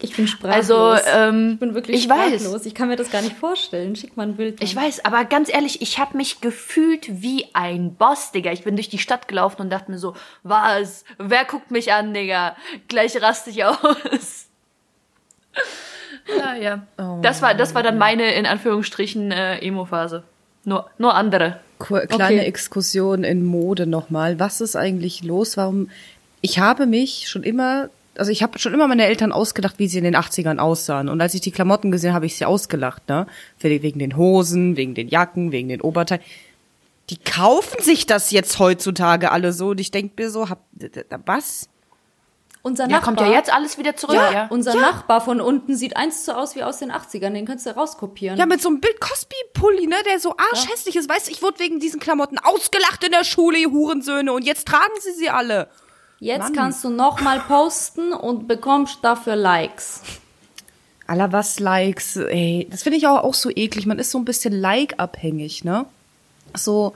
[0.00, 1.00] Ich bin sprachlos.
[1.00, 2.42] Also, ähm, ich bin wirklich ich weiß.
[2.42, 2.66] sprachlos.
[2.66, 3.96] Ich kann mir das gar nicht vorstellen.
[3.96, 4.62] Schick mal ein Bild.
[4.62, 8.52] Ich weiß, aber ganz ehrlich, ich habe mich gefühlt wie ein Boss, Digga.
[8.52, 11.04] Ich bin durch die Stadt gelaufen und dachte mir so, was?
[11.18, 12.56] Wer guckt mich an, Digga?
[12.88, 14.48] Gleich raste ich aus.
[16.28, 16.86] Ja, ja.
[16.98, 20.22] Oh das war, das war dann meine, in Anführungsstrichen, äh, Emo-Phase.
[20.64, 21.60] Nur, nur andere.
[21.78, 22.38] Kleine Okay.
[22.38, 24.38] Exkursion in Mode nochmal.
[24.40, 25.56] Was ist eigentlich los?
[25.56, 25.90] Warum?
[26.40, 29.98] Ich habe mich schon immer, also ich habe schon immer meine Eltern ausgedacht, wie sie
[29.98, 31.08] in den 80ern aussahen.
[31.08, 33.26] Und als ich die Klamotten gesehen habe, habe ich sie ausgelacht, ne?
[33.58, 36.22] Wegen den Hosen, wegen den Jacken, wegen den Oberteilen.
[37.10, 39.70] Die kaufen sich das jetzt heutzutage alle so.
[39.70, 40.60] Und ich denke mir so, hab,
[41.26, 41.68] was?
[42.66, 44.46] Unser Ja, Nachbar, kommt ja jetzt alles wieder zurück, Ja, ja.
[44.48, 47.34] unser Nachbar von unten sieht eins zu aus wie aus den 80ern.
[47.34, 48.38] Den kannst du rauskopieren.
[48.38, 51.06] Ja, mit so einem Bild Cosby-Pulli, ne, der so arschhässlich ist.
[51.06, 54.32] Weißt du, ich wurde wegen diesen Klamotten ausgelacht in der Schule, ihr Hurensöhne.
[54.32, 55.68] Und jetzt tragen sie sie alle.
[56.20, 56.52] Jetzt Mann.
[56.54, 60.00] kannst du noch mal posten und bekommst dafür Likes.
[61.06, 63.84] Aller was Likes, ey, das finde ich auch, auch so eklig.
[63.84, 65.84] Man ist so ein bisschen Like-abhängig, ne?
[66.56, 66.94] So,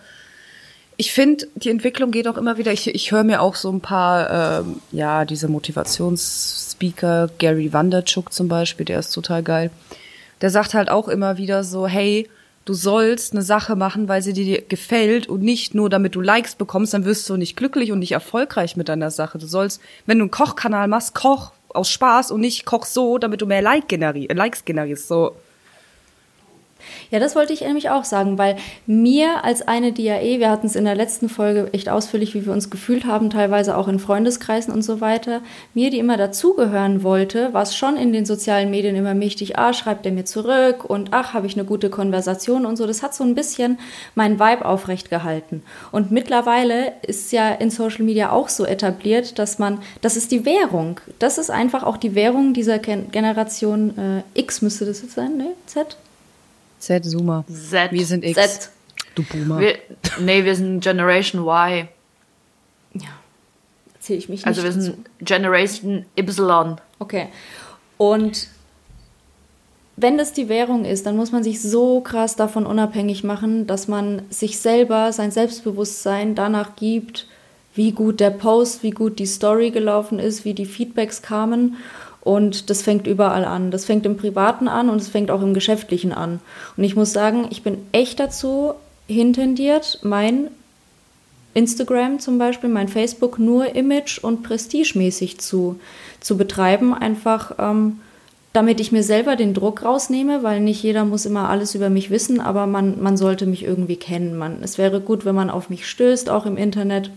[1.00, 2.72] ich finde, die Entwicklung geht auch immer wieder.
[2.72, 8.48] Ich, ich höre mir auch so ein paar, ähm, ja, diese Motivationsspeaker, Gary Vanderchuk zum
[8.48, 9.70] Beispiel, der ist total geil.
[10.40, 12.28] Der sagt halt auch immer wieder so, hey,
[12.64, 16.56] du sollst eine Sache machen, weil sie dir gefällt und nicht nur, damit du Likes
[16.56, 19.38] bekommst, dann wirst du nicht glücklich und nicht erfolgreich mit deiner Sache.
[19.38, 23.40] Du sollst, wenn du einen Kochkanal machst, koch aus Spaß und nicht koch so, damit
[23.40, 25.06] du mehr like generi Likes generierst.
[25.06, 25.36] So,
[27.10, 30.76] Ja, das wollte ich nämlich auch sagen, weil mir als eine, eh, wir hatten es
[30.76, 34.74] in der letzten Folge echt ausführlich, wie wir uns gefühlt haben, teilweise auch in Freundeskreisen
[34.74, 35.40] und so weiter,
[35.72, 39.72] mir, die immer dazugehören wollte, war es schon in den sozialen Medien immer wichtig, ah,
[39.72, 42.86] schreibt er mir zurück und ach, habe ich eine gute Konversation und so.
[42.86, 43.78] Das hat so ein bisschen
[44.14, 45.62] meinen Vibe aufrecht gehalten.
[45.92, 50.44] Und mittlerweile ist ja in Social Media auch so etabliert, dass man, das ist die
[50.44, 51.00] Währung.
[51.18, 55.36] Das ist einfach auch die Währung dieser Gen Generation äh, X, müsste das jetzt sein,
[55.36, 55.48] ne?
[55.66, 55.96] Z?
[56.78, 57.44] Z, Zoomer.
[57.48, 57.92] Z.
[57.92, 58.34] Wir sind X.
[58.34, 58.70] Z.
[59.14, 59.58] Du Boomer.
[59.58, 59.78] Wir,
[60.20, 61.88] nee, wir sind Generation Y.
[62.94, 63.08] Ja,
[63.94, 64.46] erzähle ich mich nicht.
[64.46, 64.82] Also wir dazu.
[64.82, 66.76] sind Generation Y.
[66.98, 67.28] Okay.
[67.96, 68.48] Und
[69.96, 73.88] wenn das die Währung ist, dann muss man sich so krass davon unabhängig machen, dass
[73.88, 77.26] man sich selber, sein Selbstbewusstsein danach gibt,
[77.74, 81.76] wie gut der Post, wie gut die Story gelaufen ist, wie die Feedbacks kamen.
[82.28, 83.70] Und das fängt überall an.
[83.70, 86.40] Das fängt im Privaten an und es fängt auch im Geschäftlichen an.
[86.76, 88.74] Und ich muss sagen, ich bin echt dazu
[89.06, 90.48] hintendiert, mein
[91.54, 95.80] Instagram zum Beispiel, mein Facebook nur image- und prestigemäßig zu,
[96.20, 98.00] zu betreiben, einfach ähm,
[98.52, 102.10] damit ich mir selber den Druck rausnehme, weil nicht jeder muss immer alles über mich
[102.10, 104.36] wissen, aber man, man sollte mich irgendwie kennen.
[104.36, 107.10] Man, es wäre gut, wenn man auf mich stößt, auch im Internet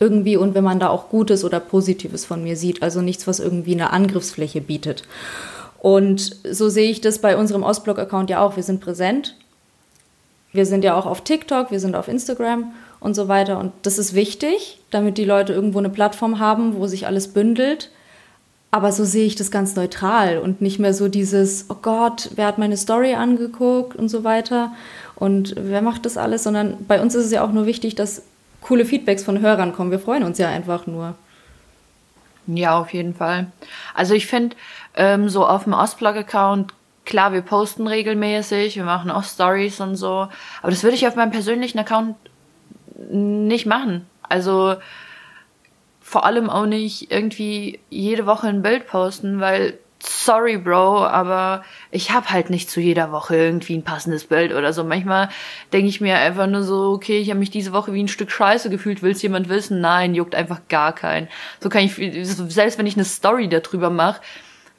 [0.00, 3.40] irgendwie und wenn man da auch Gutes oder Positives von mir sieht, also nichts, was
[3.40, 5.04] irgendwie eine Angriffsfläche bietet.
[5.80, 8.56] Und so sehe ich das bei unserem Ostblog-Account ja auch.
[8.56, 9.36] Wir sind präsent,
[10.52, 13.58] wir sind ja auch auf TikTok, wir sind auf Instagram und so weiter.
[13.58, 17.90] Und das ist wichtig, damit die Leute irgendwo eine Plattform haben, wo sich alles bündelt.
[18.70, 22.46] Aber so sehe ich das ganz neutral und nicht mehr so dieses, oh Gott, wer
[22.46, 24.72] hat meine Story angeguckt und so weiter
[25.16, 28.22] und wer macht das alles, sondern bei uns ist es ja auch nur wichtig, dass
[28.62, 29.90] coole Feedbacks von Hörern kommen.
[29.90, 31.14] Wir freuen uns ja einfach nur.
[32.46, 33.52] Ja, auf jeden Fall.
[33.94, 34.56] Also ich finde,
[34.96, 36.72] ähm, so auf dem Ostblog-Account,
[37.04, 40.28] klar, wir posten regelmäßig, wir machen auch Stories und so,
[40.60, 42.16] aber das würde ich auf meinem persönlichen Account
[43.10, 44.06] nicht machen.
[44.28, 44.76] Also
[46.00, 52.10] vor allem auch nicht irgendwie jede Woche ein Bild posten, weil sorry, Bro, aber ich
[52.10, 54.84] habe halt nicht zu jeder Woche irgendwie ein passendes Bild oder so.
[54.84, 55.28] Manchmal
[55.72, 58.30] denke ich mir einfach nur so, okay, ich habe mich diese Woche wie ein Stück
[58.30, 59.80] Scheiße gefühlt, will's jemand wissen?
[59.80, 61.28] Nein, juckt einfach gar keinen.
[61.60, 61.94] So kann ich,
[62.26, 64.20] selbst wenn ich eine Story darüber mache,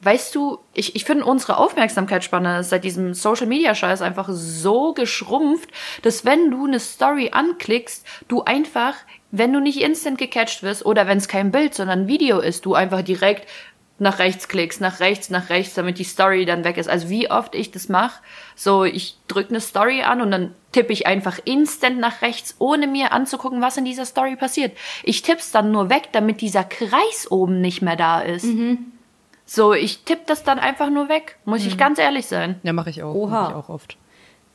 [0.04, 4.94] weißt du, ich, ich finde unsere Aufmerksamkeitsspanne ist seit diesem Social Media Scheiß einfach so
[4.94, 5.70] geschrumpft,
[6.02, 8.96] dass wenn du eine Story anklickst, du einfach,
[9.32, 12.76] wenn du nicht instant gecatcht wirst oder wenn es kein Bild, sondern Video ist, du
[12.76, 13.48] einfach direkt
[14.04, 16.88] nach rechts klickst, nach rechts, nach rechts, damit die Story dann weg ist.
[16.88, 18.22] Also wie oft ich das mache,
[18.56, 22.86] so ich drücke eine Story an und dann tippe ich einfach instant nach rechts, ohne
[22.86, 24.78] mir anzugucken, was in dieser Story passiert.
[25.04, 28.46] Ich tipp's dann nur weg, damit dieser Kreis oben nicht mehr da ist.
[29.46, 32.60] So, ich tippe das dann einfach nur weg, muss ich ganz ehrlich sein.
[32.64, 33.14] Ja, mache ich auch.
[33.14, 33.30] Oha.
[33.30, 33.98] Mache ich auch oft.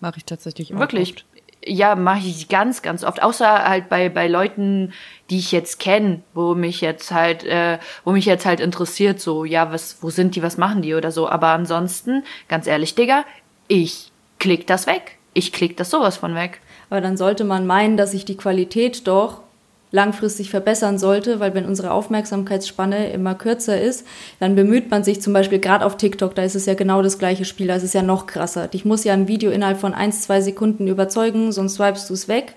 [0.01, 1.11] Mache ich tatsächlich auch Wirklich.
[1.11, 1.25] oft.
[1.65, 3.23] Ja, mache ich ganz, ganz oft.
[3.23, 4.93] Außer halt bei, bei Leuten,
[5.29, 9.45] die ich jetzt kenne, wo mich jetzt halt, äh, wo mich jetzt halt interessiert, so,
[9.45, 11.29] ja, was, wo sind die, was machen die oder so.
[11.29, 13.25] Aber ansonsten, ganz ehrlich, Digga,
[13.67, 15.19] ich klick das weg.
[15.35, 16.61] Ich klick das sowas von weg.
[16.91, 19.43] Aber dann sollte man meinen, dass sich die Qualität doch
[19.91, 24.07] langfristig verbessern sollte, weil wenn unsere Aufmerksamkeitsspanne immer kürzer ist,
[24.41, 27.19] dann bemüht man sich zum Beispiel gerade auf TikTok, da ist es ja genau das
[27.19, 28.69] gleiche Spiel, da ist es ja noch krasser.
[28.73, 32.29] Ich muss ja ein Video innerhalb von eins, zwei Sekunden überzeugen, sonst swipest du es
[32.29, 32.55] weg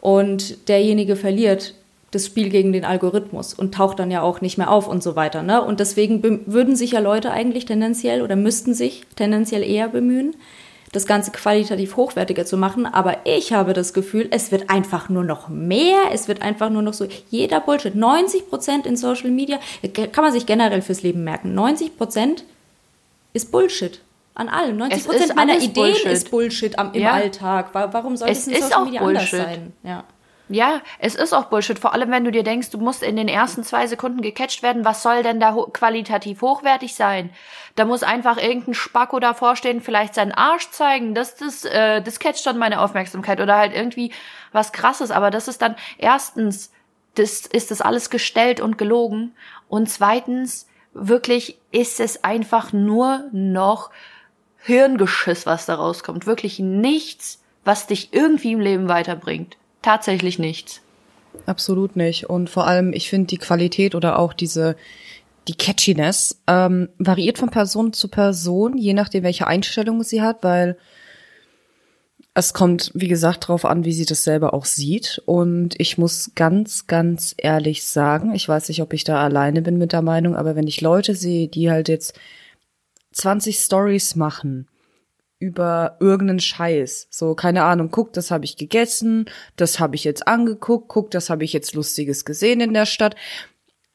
[0.00, 1.74] und derjenige verliert
[2.10, 5.16] das Spiel gegen den Algorithmus und taucht dann ja auch nicht mehr auf und so
[5.16, 5.42] weiter.
[5.42, 5.62] Ne?
[5.62, 10.36] Und deswegen würden sich ja Leute eigentlich tendenziell oder müssten sich tendenziell eher bemühen,
[10.94, 12.86] das Ganze qualitativ hochwertiger zu machen.
[12.86, 15.98] Aber ich habe das Gefühl, es wird einfach nur noch mehr.
[16.12, 17.94] Es wird einfach nur noch so jeder Bullshit.
[17.94, 19.58] 90 Prozent in Social Media,
[20.12, 21.54] kann man sich generell fürs Leben merken.
[21.54, 22.44] 90 Prozent
[23.32, 24.00] ist Bullshit.
[24.34, 24.76] An allem.
[24.76, 26.06] 90 Prozent meiner Ideen Bullshit.
[26.06, 27.12] ist Bullshit am, im ja.
[27.12, 27.70] Alltag.
[27.72, 29.40] Warum soll es in Social Media Bullshit.
[29.40, 29.72] anders sein?
[29.82, 30.04] Ja.
[30.54, 31.80] Ja, es ist auch Bullshit.
[31.80, 34.84] Vor allem, wenn du dir denkst, du musst in den ersten zwei Sekunden gecatcht werden.
[34.84, 37.30] Was soll denn da ho qualitativ hochwertig sein?
[37.74, 41.12] Da muss einfach irgendein Spacko davor stehen, vielleicht seinen Arsch zeigen.
[41.12, 43.40] Das, das, äh, das catcht dann meine Aufmerksamkeit.
[43.40, 44.12] Oder halt irgendwie
[44.52, 45.10] was krasses.
[45.10, 46.70] Aber das ist dann erstens,
[47.16, 49.34] das ist das alles gestellt und gelogen.
[49.68, 53.90] Und zweitens, wirklich ist es einfach nur noch
[54.58, 56.26] Hirngeschiss, was da rauskommt.
[56.26, 60.80] Wirklich nichts, was dich irgendwie im Leben weiterbringt tatsächlich nichts.
[61.46, 62.30] Absolut nicht.
[62.30, 64.76] Und vor allem, ich finde die Qualität oder auch diese
[65.46, 70.78] die Catchiness ähm, variiert von Person zu Person, je nachdem, welche Einstellung sie hat, weil
[72.32, 75.22] es kommt, wie gesagt, darauf an, wie sie das selber auch sieht.
[75.26, 79.76] Und ich muss ganz, ganz ehrlich sagen, ich weiß nicht, ob ich da alleine bin
[79.76, 82.18] mit der Meinung, aber wenn ich Leute sehe, die halt jetzt
[83.12, 84.66] 20 Stories machen
[85.44, 87.08] über irgendeinen Scheiß.
[87.10, 89.26] So, keine Ahnung, guck, das habe ich gegessen,
[89.56, 93.14] das habe ich jetzt angeguckt, guck, das habe ich jetzt Lustiges gesehen in der Stadt.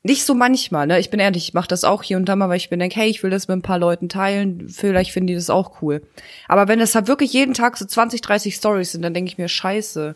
[0.04, 1.00] Nicht so manchmal, ne?
[1.00, 2.96] Ich bin ehrlich, ich mache das auch hier und da mal, weil ich bin denk,
[2.96, 6.04] hey, ich will das mit ein paar Leuten teilen, vielleicht finden die das auch cool.
[6.48, 9.40] Aber wenn es halt wirklich jeden Tag so 20, 30 Stories sind, dann denke ich
[9.40, 10.16] mir, scheiße.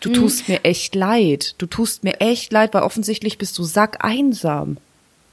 [0.00, 0.14] Du mhm.
[0.14, 1.54] tust mir echt leid.
[1.56, 4.76] Du tust mir echt leid, weil offensichtlich bist du sackeinsam.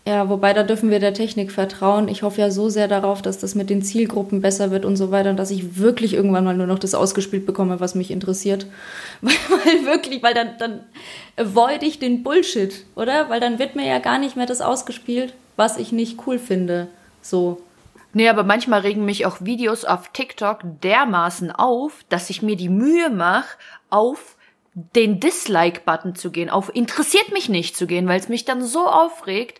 [0.07, 2.07] Ja, wobei da dürfen wir der Technik vertrauen.
[2.07, 5.11] Ich hoffe ja so sehr darauf, dass das mit den Zielgruppen besser wird und so
[5.11, 8.67] weiter und dass ich wirklich irgendwann mal nur noch das ausgespielt bekomme, was mich interessiert.
[9.21, 10.79] Weil, weil wirklich, weil dann, dann
[11.35, 13.27] avoid ich den Bullshit, oder?
[13.27, 16.87] Weil dann wird mir ja gar nicht mehr das ausgespielt, was ich nicht cool finde.
[17.21, 17.61] So.
[18.13, 22.69] Nee, aber manchmal regen mich auch Videos auf TikTok dermaßen auf, dass ich mir die
[22.69, 23.57] Mühe mache,
[23.89, 24.37] auf
[24.73, 28.87] den Dislike-Button zu gehen, auf interessiert mich nicht zu gehen, weil es mich dann so
[28.87, 29.59] aufregt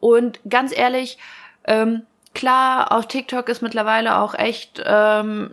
[0.00, 1.18] und ganz ehrlich,
[1.64, 2.02] ähm,
[2.34, 5.50] klar, auf TikTok ist mittlerweile auch echt, ähm,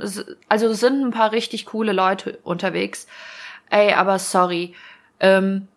[0.49, 3.08] also sind ein paar richtig coole Leute unterwegs.
[3.69, 4.75] Ey, aber sorry.
[5.19, 5.67] Ähm,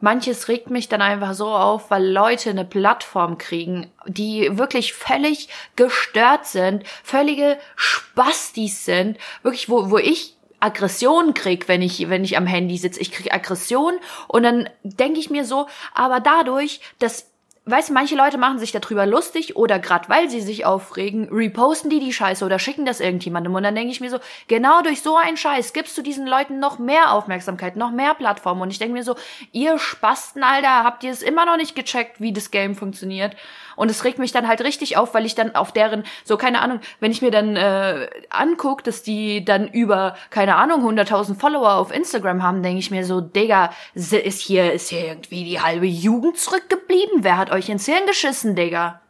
[0.00, 5.48] manches regt mich dann einfach so auf, weil Leute eine Plattform kriegen, die wirklich völlig
[5.76, 12.36] gestört sind, völlige Spastis sind, wirklich, wo, wo ich Aggression krieg, wenn ich, wenn ich
[12.36, 13.00] am Handy sitze.
[13.00, 13.94] Ich krieg Aggression
[14.28, 17.30] und dann denke ich mir so, aber dadurch, dass
[17.66, 21.88] weißt du, manche Leute machen sich darüber lustig oder gerade weil sie sich aufregen, reposten
[21.88, 23.54] die die Scheiße oder schicken das irgendjemandem.
[23.54, 26.58] Und dann denke ich mir so, genau durch so einen Scheiß gibst du diesen Leuten
[26.58, 28.62] noch mehr Aufmerksamkeit, noch mehr Plattformen.
[28.62, 29.16] Und ich denke mir so,
[29.52, 33.34] ihr Spasten, Alter, habt ihr es immer noch nicht gecheckt, wie das Game funktioniert?
[33.76, 36.60] Und es regt mich dann halt richtig auf, weil ich dann auf deren, so keine
[36.60, 41.74] Ahnung, wenn ich mir dann äh, anguck, dass die dann über, keine Ahnung, 100.000 Follower
[41.74, 45.86] auf Instagram haben, denke ich mir so, Digga, ist hier, ist hier irgendwie die halbe
[45.86, 47.22] Jugend zurückgeblieben?
[47.22, 49.00] Wer hat euch ins Hirn geschissen, Digga?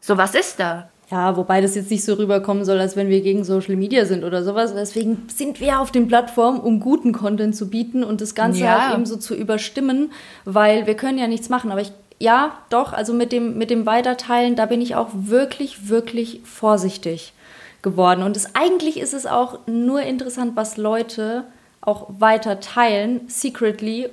[0.00, 0.90] So, was ist da?
[1.10, 4.24] Ja, wobei das jetzt nicht so rüberkommen soll, als wenn wir gegen Social Media sind
[4.24, 4.74] oder sowas.
[4.74, 8.80] Deswegen sind wir auf den Plattformen, um guten Content zu bieten und das Ganze ja.
[8.80, 10.12] halt eben so zu überstimmen,
[10.44, 11.70] weil wir können ja nichts machen.
[11.70, 15.88] Aber ich ja, doch, also mit dem, mit dem Weiterteilen, da bin ich auch wirklich,
[15.88, 17.32] wirklich vorsichtig
[17.82, 18.22] geworden.
[18.22, 21.44] Und es, eigentlich ist es auch nur interessant, was Leute
[21.80, 24.08] auch weiter teilen, secretly,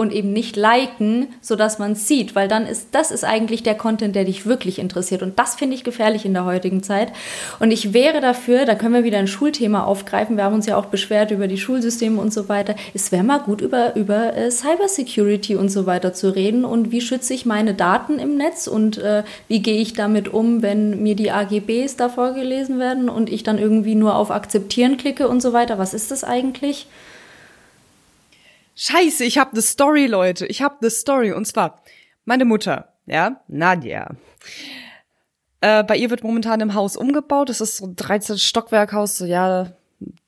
[0.00, 3.74] und eben nicht liken, sodass man es sieht, weil dann ist das ist eigentlich der
[3.74, 5.22] Content, der dich wirklich interessiert.
[5.22, 7.12] Und das finde ich gefährlich in der heutigen Zeit.
[7.58, 10.78] Und ich wäre dafür, da können wir wieder ein Schulthema aufgreifen, wir haben uns ja
[10.78, 14.50] auch beschwert über die Schulsysteme und so weiter, es wäre mal gut über über äh,
[14.50, 16.64] Cybersecurity und so weiter zu reden.
[16.64, 18.68] Und wie schütze ich meine Daten im Netz?
[18.68, 23.28] Und äh, wie gehe ich damit um, wenn mir die AGBs da vorgelesen werden und
[23.30, 26.86] ich dann irgendwie nur auf akzeptieren klicke und so weiter, was ist das eigentlich?
[28.82, 30.46] Scheiße, ich habe eine Story, Leute.
[30.46, 31.32] Ich habe eine Story.
[31.32, 31.82] Und zwar,
[32.24, 34.08] meine Mutter, ja, Nadja.
[35.60, 37.50] Äh, bei ihr wird momentan im Haus umgebaut.
[37.50, 39.72] Das ist so ein 13 Stockwerkhaus, so ja,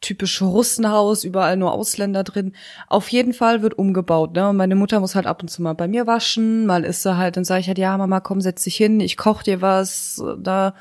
[0.00, 2.52] typische Russenhaus, überall nur Ausländer drin.
[2.88, 4.48] Auf jeden Fall wird umgebaut, ne?
[4.48, 7.16] Und meine Mutter muss halt ab und zu mal bei mir waschen, mal ist sie
[7.16, 10.22] halt, dann sage ich halt, ja, Mama, komm, setz dich hin, ich koch dir was,
[10.38, 10.74] da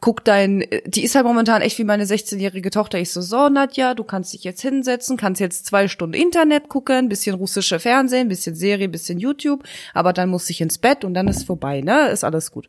[0.00, 2.98] guck dein, die ist halt momentan echt wie meine 16-jährige Tochter.
[2.98, 7.08] Ich so, so, Nadja, du kannst dich jetzt hinsetzen, kannst jetzt zwei Stunden Internet gucken,
[7.08, 11.28] bisschen russische Fernsehen, bisschen Serie, bisschen YouTube, aber dann muss ich ins Bett und dann
[11.28, 12.08] ist vorbei, ne?
[12.08, 12.68] Ist alles gut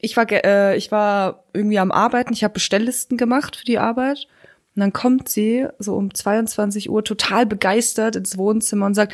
[0.00, 4.26] ich war, äh, ich war irgendwie am Arbeiten, ich habe Bestelllisten gemacht für die Arbeit.
[4.74, 9.12] Und dann kommt sie so um 22 Uhr total begeistert ins Wohnzimmer und sagt,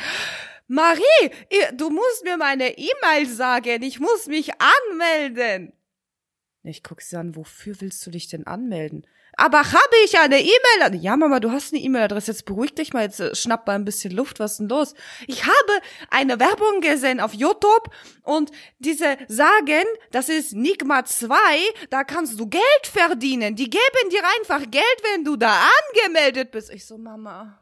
[0.67, 1.31] Marie,
[1.75, 5.73] du musst mir meine E-Mail sagen, ich muss mich anmelden.
[6.63, 9.07] Ich guck sie an, wofür willst du dich denn anmelden?
[9.37, 10.99] Aber habe ich eine E-Mail?
[10.99, 12.31] Ja, Mama, du hast eine E-Mail-Adresse.
[12.31, 14.39] Jetzt beruhig dich mal, jetzt äh, schnapp mal ein bisschen Luft.
[14.39, 14.95] Was ist denn los?
[15.27, 17.91] Ich habe eine Werbung gesehen auf YouTube
[18.23, 21.35] und diese sagen, das ist Nigma 2,
[21.91, 23.55] da kannst du Geld verdienen.
[23.55, 26.71] Die geben dir einfach Geld, wenn du da angemeldet bist.
[26.71, 27.61] Ich so, Mama,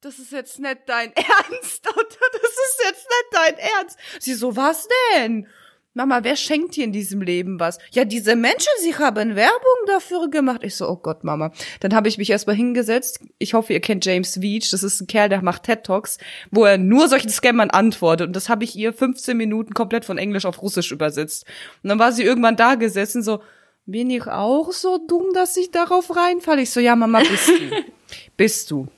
[0.00, 2.26] das ist jetzt nicht dein Ernst, oder?
[2.32, 3.98] Das ist jetzt nicht dein Ernst.
[4.18, 5.46] Sie so, was denn?
[5.94, 7.78] Mama, wer schenkt dir in diesem Leben was?
[7.90, 10.62] Ja, diese Menschen, sie haben Werbung dafür gemacht.
[10.64, 11.52] Ich so, oh Gott, Mama.
[11.80, 13.20] Dann habe ich mich erstmal hingesetzt.
[13.38, 14.70] Ich hoffe, ihr kennt James Veach.
[14.70, 16.16] Das ist ein Kerl, der macht TED Talks,
[16.50, 18.28] wo er nur solchen Scammern antwortet.
[18.28, 21.44] Und das habe ich ihr 15 Minuten komplett von Englisch auf Russisch übersetzt.
[21.82, 23.40] Und dann war sie irgendwann da gesessen, so,
[23.84, 26.62] bin ich auch so dumm, dass ich darauf reinfalle?
[26.62, 27.84] Ich so, ja, Mama, bist du.
[28.38, 28.88] bist du.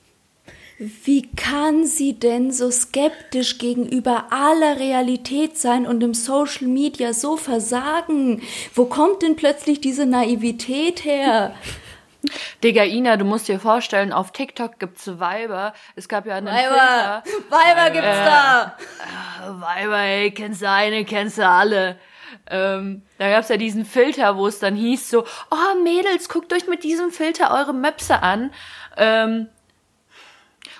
[0.77, 7.37] Wie kann sie denn so skeptisch gegenüber aller Realität sein und im Social Media so
[7.37, 8.41] versagen?
[8.73, 11.55] Wo kommt denn plötzlich diese Naivität her?
[12.61, 15.73] Digga, Ina, du musst dir vorstellen, auf TikTok gibt's Weiber.
[15.95, 17.23] Es gab ja einen Weiber.
[17.23, 17.45] Filter.
[17.49, 18.77] Weiber gibt's äh, da.
[19.43, 21.97] Äh, Weiber, ey, kennst du eine, kennst du alle.
[22.49, 26.67] Ähm, da gab's ja diesen Filter, wo es dann hieß so, oh Mädels, guckt euch
[26.67, 28.51] mit diesem Filter eure Möpse an.
[28.97, 29.47] Ähm,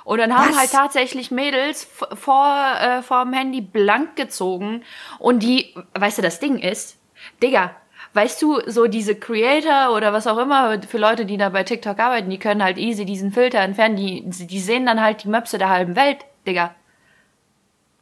[0.05, 0.59] und dann haben Was?
[0.59, 4.83] halt tatsächlich Mädels vor, äh, vor dem Handy blank gezogen.
[5.17, 6.97] Und die, weißt du, das Ding ist,
[7.41, 7.71] Digga,
[8.13, 11.99] weißt du, so diese Creator oder was auch immer für Leute, die da bei TikTok
[11.99, 13.95] arbeiten, die können halt easy diesen Filter entfernen.
[13.95, 16.75] Die, die sehen dann halt die Möpse der halben Welt, Digga.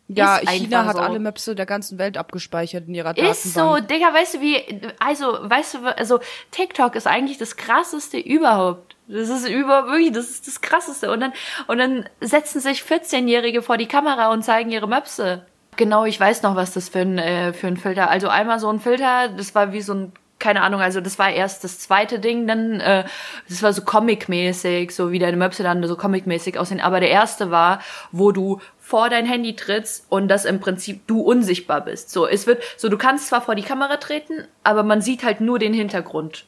[0.10, 1.02] Ja, ist China hat so.
[1.02, 3.34] alle Möpse der ganzen Welt abgespeichert in ihrer Datenbank.
[3.34, 4.62] Ist so, Digga, weißt du wie,
[5.00, 6.20] also, weißt du, also
[6.52, 8.93] TikTok ist eigentlich das krasseste überhaupt.
[9.08, 11.12] Das ist über, wirklich, das ist das Krasseste.
[11.12, 11.34] Und dann,
[11.68, 15.46] und dann setzen sich 14-Jährige vor die Kamera und zeigen ihre Möpse.
[15.76, 18.10] Genau, ich weiß noch, was das für ein, äh, für ein Filter.
[18.10, 20.14] Also einmal so ein Filter, das war wie so ein
[20.44, 23.06] keine Ahnung, also das war erst das zweite Ding, dann äh,
[23.48, 26.82] das war so comic-mäßig, so wie deine Möpse dann so comic-mäßig aussehen.
[26.82, 27.80] Aber der erste war,
[28.12, 32.12] wo du vor dein Handy trittst und das im Prinzip du unsichtbar bist.
[32.12, 35.40] So, es wird, so du kannst zwar vor die Kamera treten, aber man sieht halt
[35.40, 36.46] nur den Hintergrund.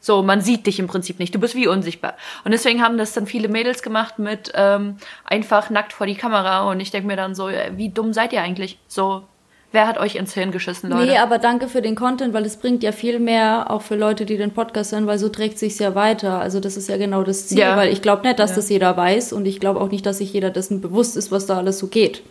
[0.00, 1.34] So, man sieht dich im Prinzip nicht.
[1.34, 2.14] Du bist wie unsichtbar.
[2.44, 6.70] Und deswegen haben das dann viele Mädels gemacht mit ähm, einfach nackt vor die Kamera.
[6.70, 8.78] Und ich denke mir dann so, äh, wie dumm seid ihr eigentlich?
[8.88, 9.24] So,
[9.72, 11.06] wer hat euch ins Hirn geschissen, Leute?
[11.06, 14.24] Nee, aber danke für den Content, weil es bringt ja viel mehr auch für Leute,
[14.24, 16.40] die den Podcast hören, weil so trägt sich's ja weiter.
[16.40, 17.76] Also das ist ja genau das Ziel, ja.
[17.76, 18.56] weil ich glaube nicht, dass ja.
[18.56, 21.44] das jeder weiß und ich glaube auch nicht, dass sich jeder dessen bewusst ist, was
[21.44, 22.22] da alles so geht.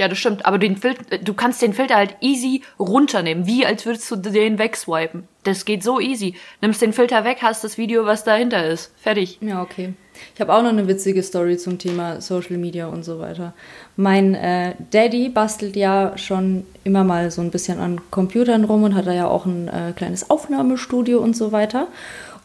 [0.00, 0.46] Ja, das stimmt.
[0.46, 4.58] Aber den Filter, du kannst den Filter halt easy runternehmen, wie als würdest du den
[4.58, 5.28] wegswipen.
[5.42, 6.36] Das geht so easy.
[6.62, 8.94] Nimmst den Filter weg, hast das Video, was dahinter ist.
[8.96, 9.36] Fertig.
[9.42, 9.92] Ja, okay.
[10.34, 13.52] Ich habe auch noch eine witzige Story zum Thema Social Media und so weiter.
[13.96, 18.94] Mein äh, Daddy bastelt ja schon immer mal so ein bisschen an Computern rum und
[18.94, 21.88] hat da ja auch ein äh, kleines Aufnahmestudio und so weiter.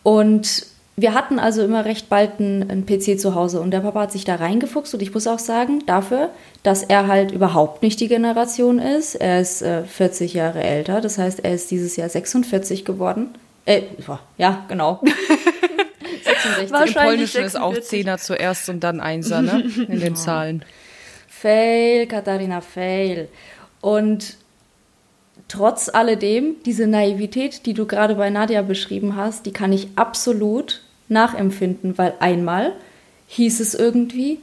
[0.03, 0.65] Und
[0.97, 4.11] wir hatten also immer recht bald einen, einen, PC zu Hause und der Papa hat
[4.13, 6.29] sich da reingefuchst und ich muss auch sagen, dafür,
[6.63, 11.17] dass er halt überhaupt nicht die Generation ist, er ist äh, 40 Jahre älter, das
[11.17, 13.35] heißt, er ist dieses Jahr 46 geworden.
[13.65, 13.81] Äh,
[14.37, 15.01] ja, genau.
[16.23, 16.95] 66.
[16.95, 19.63] Im Polnischen ist auch Zehner zuerst und dann Einser, ne?
[19.89, 20.63] In den Zahlen.
[21.27, 23.27] Fail, Katharina, fail.
[23.81, 24.37] Und
[25.47, 30.81] trotz alledem, diese Naivität, die du gerade bei Nadja beschrieben hast, die kann ich absolut
[31.07, 32.73] nachempfinden, weil einmal
[33.27, 34.39] hieß es irgendwie,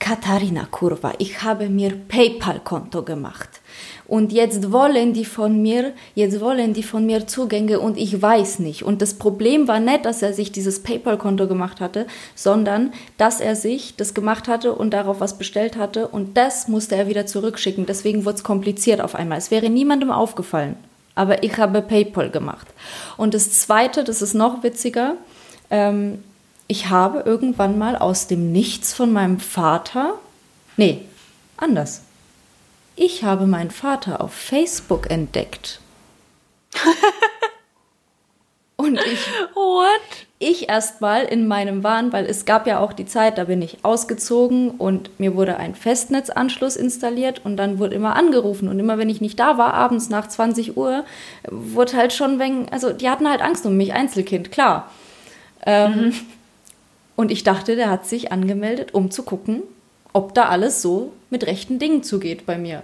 [0.00, 3.60] Katharina Kurva, ich habe mir PayPal-Konto gemacht.
[4.08, 8.60] Und jetzt wollen die von mir, jetzt wollen die von mir Zugänge und ich weiß
[8.60, 8.82] nicht.
[8.82, 13.54] Und das Problem war nicht, dass er sich dieses PayPal-Konto gemacht hatte, sondern dass er
[13.54, 17.84] sich das gemacht hatte und darauf was bestellt hatte und das musste er wieder zurückschicken.
[17.84, 19.38] Deswegen wurde es kompliziert auf einmal.
[19.38, 20.76] Es wäre niemandem aufgefallen.
[21.14, 22.68] Aber ich habe PayPal gemacht.
[23.18, 25.16] Und das Zweite, das ist noch witziger,
[25.70, 26.22] ähm,
[26.66, 30.14] ich habe irgendwann mal aus dem Nichts von meinem Vater,
[30.76, 31.02] nee,
[31.56, 32.02] anders.
[32.96, 35.80] Ich habe meinen Vater auf Facebook entdeckt.
[38.76, 40.26] Und ich What?
[40.42, 43.84] ich erstmal in meinem Wahn, weil es gab ja auch die Zeit, da bin ich
[43.84, 49.10] ausgezogen und mir wurde ein Festnetzanschluss installiert und dann wurde immer angerufen und immer wenn
[49.10, 51.04] ich nicht da war, abends nach 20 Uhr,
[51.50, 54.90] wurde halt schon wenn, also die hatten halt Angst um mich, Einzelkind, klar.
[55.66, 56.12] Ähm,
[57.16, 59.62] Und ich dachte, der hat sich angemeldet, um zu gucken,
[60.14, 62.82] ob da alles so mit rechten Dingen zugeht bei mir.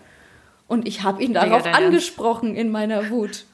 [0.68, 1.80] Und ich habe ihn darauf Ernst?
[1.80, 3.46] angesprochen in meiner Wut.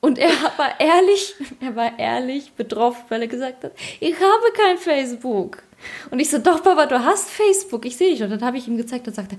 [0.00, 4.76] Und er war ehrlich, er war ehrlich betroffen, weil er gesagt hat, ich habe kein
[4.78, 5.62] Facebook.
[6.10, 8.22] Und ich so, doch, Papa, du hast Facebook, ich sehe dich.
[8.24, 9.36] Und dann habe ich ihm gezeigt und sagte,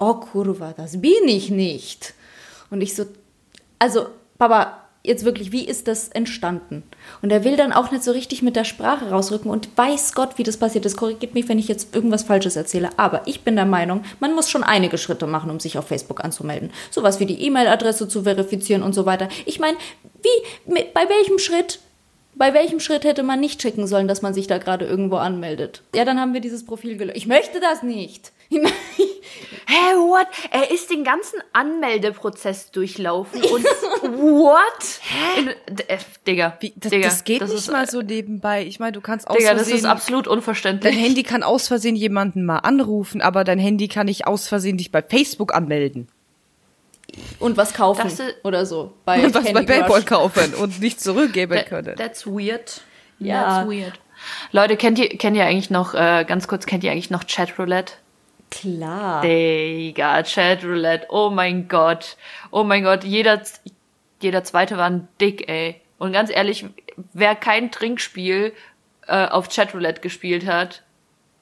[0.00, 2.14] oh Kurva, das bin ich nicht.
[2.70, 3.06] Und ich so,
[3.78, 4.06] also,
[4.36, 6.82] Papa, jetzt wirklich, wie ist das entstanden?
[7.22, 10.38] Und er will dann auch nicht so richtig mit der Sprache rausrücken und weiß Gott,
[10.38, 10.96] wie das passiert ist.
[10.96, 12.90] Korrigiert mich, wenn ich jetzt irgendwas Falsches erzähle.
[12.96, 16.24] Aber ich bin der Meinung, man muss schon einige Schritte machen, um sich auf Facebook
[16.24, 16.70] anzumelden.
[16.90, 19.28] Sowas wie die E-Mail-Adresse zu verifizieren und so weiter.
[19.44, 19.76] Ich meine,
[20.22, 21.80] wie, bei welchem Schritt
[22.34, 25.82] bei welchem Schritt hätte man nicht checken sollen, dass man sich da gerade irgendwo anmeldet?
[25.94, 27.18] Ja, dann haben wir dieses Profil gelöscht.
[27.18, 28.32] Ich möchte das nicht.
[29.66, 30.26] Hä, what?
[30.50, 33.64] Er ist den ganzen Anmeldeprozess durchlaufen und
[34.02, 35.00] what?
[35.00, 35.54] Hä?
[35.88, 38.66] Äh, Digga, Wie, das, Digga, das geht nicht ist, mal so nebenbei.
[38.66, 40.94] Ich meine, du kannst aus Digga, das Versehen, ist absolut dein unverständlich.
[40.96, 44.90] Handy kann aus Versehen jemanden mal anrufen, aber dein Handy kann nicht aus Versehen dich
[44.92, 46.08] bei Facebook anmelden.
[47.38, 48.92] Und was kaufen Das ist- oder so.
[49.04, 49.78] Bei Und was bei Candy Crush.
[49.80, 51.96] PayPal kaufen und nicht zurückgeben That- können.
[51.96, 52.80] That's weird.
[53.18, 53.60] Ja.
[53.62, 53.92] That's weird.
[54.52, 57.94] Leute, kennt ihr, kennt ihr eigentlich noch, äh, ganz kurz, kennt ihr eigentlich noch Chatroulette?
[58.52, 59.22] Klar.
[59.22, 62.16] Digga, Chatroulette, oh mein Gott.
[62.50, 63.40] Oh mein Gott, jeder,
[64.20, 65.80] jeder zweite war ein Dick, ey.
[65.98, 66.66] Und ganz ehrlich,
[67.12, 68.52] wer kein Trinkspiel
[69.06, 70.82] äh, auf Chatroulette gespielt hat,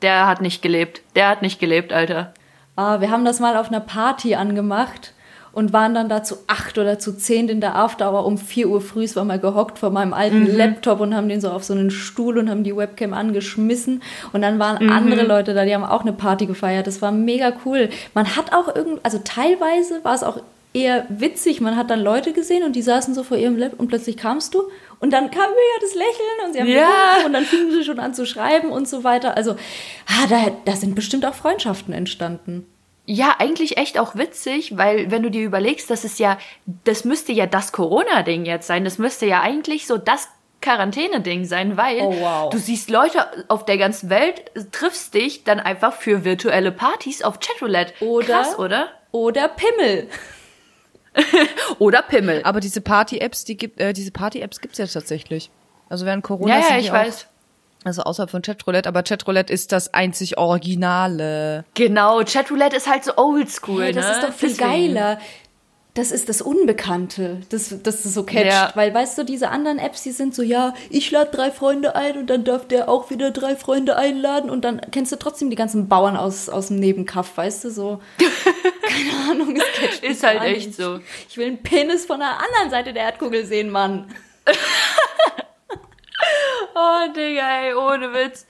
[0.02, 1.02] der hat nicht gelebt.
[1.16, 2.32] Der hat nicht gelebt, Alter.
[2.76, 5.12] Ah, wir haben das mal auf einer Party angemacht
[5.52, 8.80] und waren dann da zu acht oder zu zehn in der Afterhour um vier Uhr
[8.80, 9.04] früh.
[9.04, 11.90] Es war mal gehockt vor meinem alten Laptop und haben den so auf so einen
[11.90, 14.02] Stuhl und haben die Webcam angeschmissen.
[14.32, 16.86] Und dann waren andere Leute da, die haben auch eine Party gefeiert.
[16.86, 17.88] Das war mega cool.
[18.14, 20.40] Man hat auch irgend, also teilweise war es auch
[20.72, 21.60] eher witzig.
[21.60, 24.54] Man hat dann Leute gesehen und die saßen so vor ihrem Laptop und plötzlich kamst
[24.54, 24.62] du
[25.00, 27.26] und dann kam wieder das Lächeln und sie haben Ja.
[27.26, 29.36] und dann fingen sie schon an zu schreiben und so weiter.
[29.36, 29.52] Also,
[30.06, 32.66] ah, da, da sind bestimmt auch Freundschaften entstanden.
[33.12, 36.38] Ja, eigentlich echt auch witzig, weil wenn du dir überlegst, das ist ja,
[36.84, 38.84] das müsste ja das Corona-Ding jetzt sein.
[38.84, 40.28] Das müsste ja eigentlich so das
[40.62, 42.50] Quarantäne-Ding sein, weil Oh, wow.
[42.50, 47.40] du siehst Leute auf der ganzen Welt, triffst dich dann einfach für virtuelle Partys auf
[47.40, 47.94] Chatroulette.
[48.04, 48.88] Oder- Krass, oder?
[49.10, 50.06] Oder Pimmel.
[51.80, 52.42] Oder Pimmel.
[52.44, 55.50] Aber diese Party-Apps, die gibt, äh, diese Party-Apps gibt's ja tatsächlich.
[55.88, 57.26] Also während Corona Ja, sind ja, die ich auch, weiß.
[57.84, 61.64] Also außerhalb von Chatroulette, aber Chatroulette ist das einzig Originale.
[61.74, 64.12] Genau, Chatroulette ist halt so oldschool, Hey, das ne?
[64.12, 64.94] ist doch viel Deswegen.
[64.94, 65.18] geiler.
[65.94, 68.46] Das ist das Unbekannte, das, das ist so catcht.
[68.46, 68.70] Ja.
[68.76, 72.16] Weil, weißt du, diese anderen Apps, die sind so, ja, ich lade drei Freunde ein
[72.16, 75.56] und dann darf der auch wieder drei Freunde einladen und dann kennst du trotzdem die
[75.56, 78.00] ganzen Bauern aus, aus dem Nebenkaff, weißt du, so.
[78.82, 80.76] Keine Ahnung, es catcht Ist halt echt nicht.
[80.76, 81.00] so.
[81.28, 84.06] Ich will einen Penis von der anderen Seite der Erdkugel sehen, Mann.
[86.74, 88.46] Oh, Digga, ey, ohne Witz.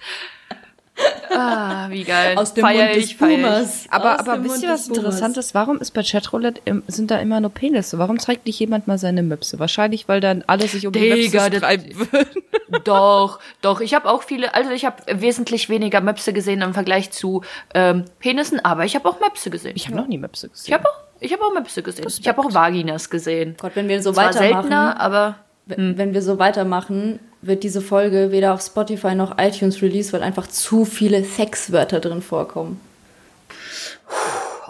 [1.35, 2.37] Ah, wie geil.
[2.37, 3.19] Aus dem Feier Mund des ich, ich.
[3.19, 3.87] Boomers.
[3.91, 4.97] Aber, Aus aber wisst ihr, was des.
[4.99, 5.55] Interessantes?
[5.55, 7.99] Warum ist bei Chatroulette sind da immer nur Penisse?
[7.99, 9.59] Warum zeigt nicht jemand mal seine Möpse?
[9.59, 11.15] Wahrscheinlich, weil dann alle sich um die Digga,
[11.45, 12.43] Möpse das- streiten würden.
[12.85, 13.81] Doch, doch.
[13.81, 17.43] Ich habe auch viele, also ich habe wesentlich weniger Möpse gesehen im Vergleich zu
[17.75, 19.73] ähm, Penissen, aber ich habe auch Möpse gesehen.
[19.75, 20.67] Ich habe noch nie Möpse gesehen.
[20.69, 22.07] Ich habe auch, ich habe auch Möpse gesehen.
[22.09, 23.57] Ich habe auch Vaginas gesehen.
[23.61, 24.53] Gott, wenn wir so Zwar weitermachen.
[24.63, 25.35] seltener, aber
[25.67, 30.23] Wenn wenn wir so weitermachen, wird diese Folge weder auf Spotify noch iTunes released, weil
[30.23, 32.81] einfach zu viele Sexwörter drin vorkommen.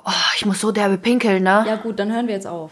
[0.04, 1.64] oh, ich muss so derbe pinkeln, ne?
[1.66, 2.70] Ja gut, dann hören wir jetzt auf.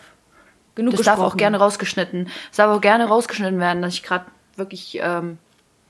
[0.74, 1.32] Genug das darf gesprochen.
[1.32, 2.28] auch gerne rausgeschnitten.
[2.50, 4.26] Es darf auch gerne rausgeschnitten werden, dass ich gerade
[4.56, 5.38] wirklich ähm,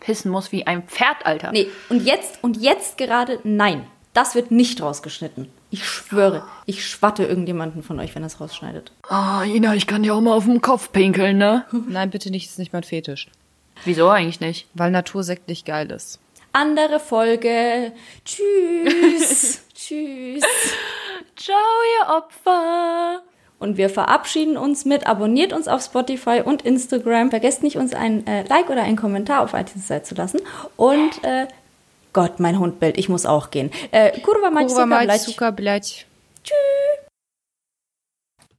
[0.01, 1.53] pissen muss wie ein Pferd, Alter.
[1.53, 3.87] Nee, und jetzt, und jetzt gerade, nein.
[4.15, 5.49] Das wird nicht rausgeschnitten.
[5.71, 8.91] Ich schwöre, ich schwatte irgendjemanden von euch, wenn das rausschneidet.
[9.11, 11.67] Oh, Ina, ich kann dir auch mal auf den Kopf pinkeln, ne?
[11.87, 13.29] Nein, bitte nicht, ist nicht mein Fetisch.
[13.85, 14.67] Wieso eigentlich nicht?
[14.75, 16.19] Weil Natursekt nicht geil ist.
[16.53, 17.93] Andere Folge.
[18.25, 19.61] Tschüss.
[19.75, 20.43] Tschüss.
[21.37, 21.57] Ciao,
[22.01, 23.23] ihr Opfer.
[23.59, 27.31] Und wir verabschieden uns mit, abonniert uns auf Spotify und Instagram.
[27.31, 30.41] Vergesst nicht, uns ein äh, Like oder einen Kommentar auf iTunes zu lassen.
[30.77, 31.47] Und äh,
[32.13, 33.71] Gott, mein Hund bellt, ich muss auch gehen.
[33.91, 35.23] Äh, kurwa mać Kurwa mać, blać.
[35.23, 36.07] suka, blać.
[36.45, 37.08] Tschüss.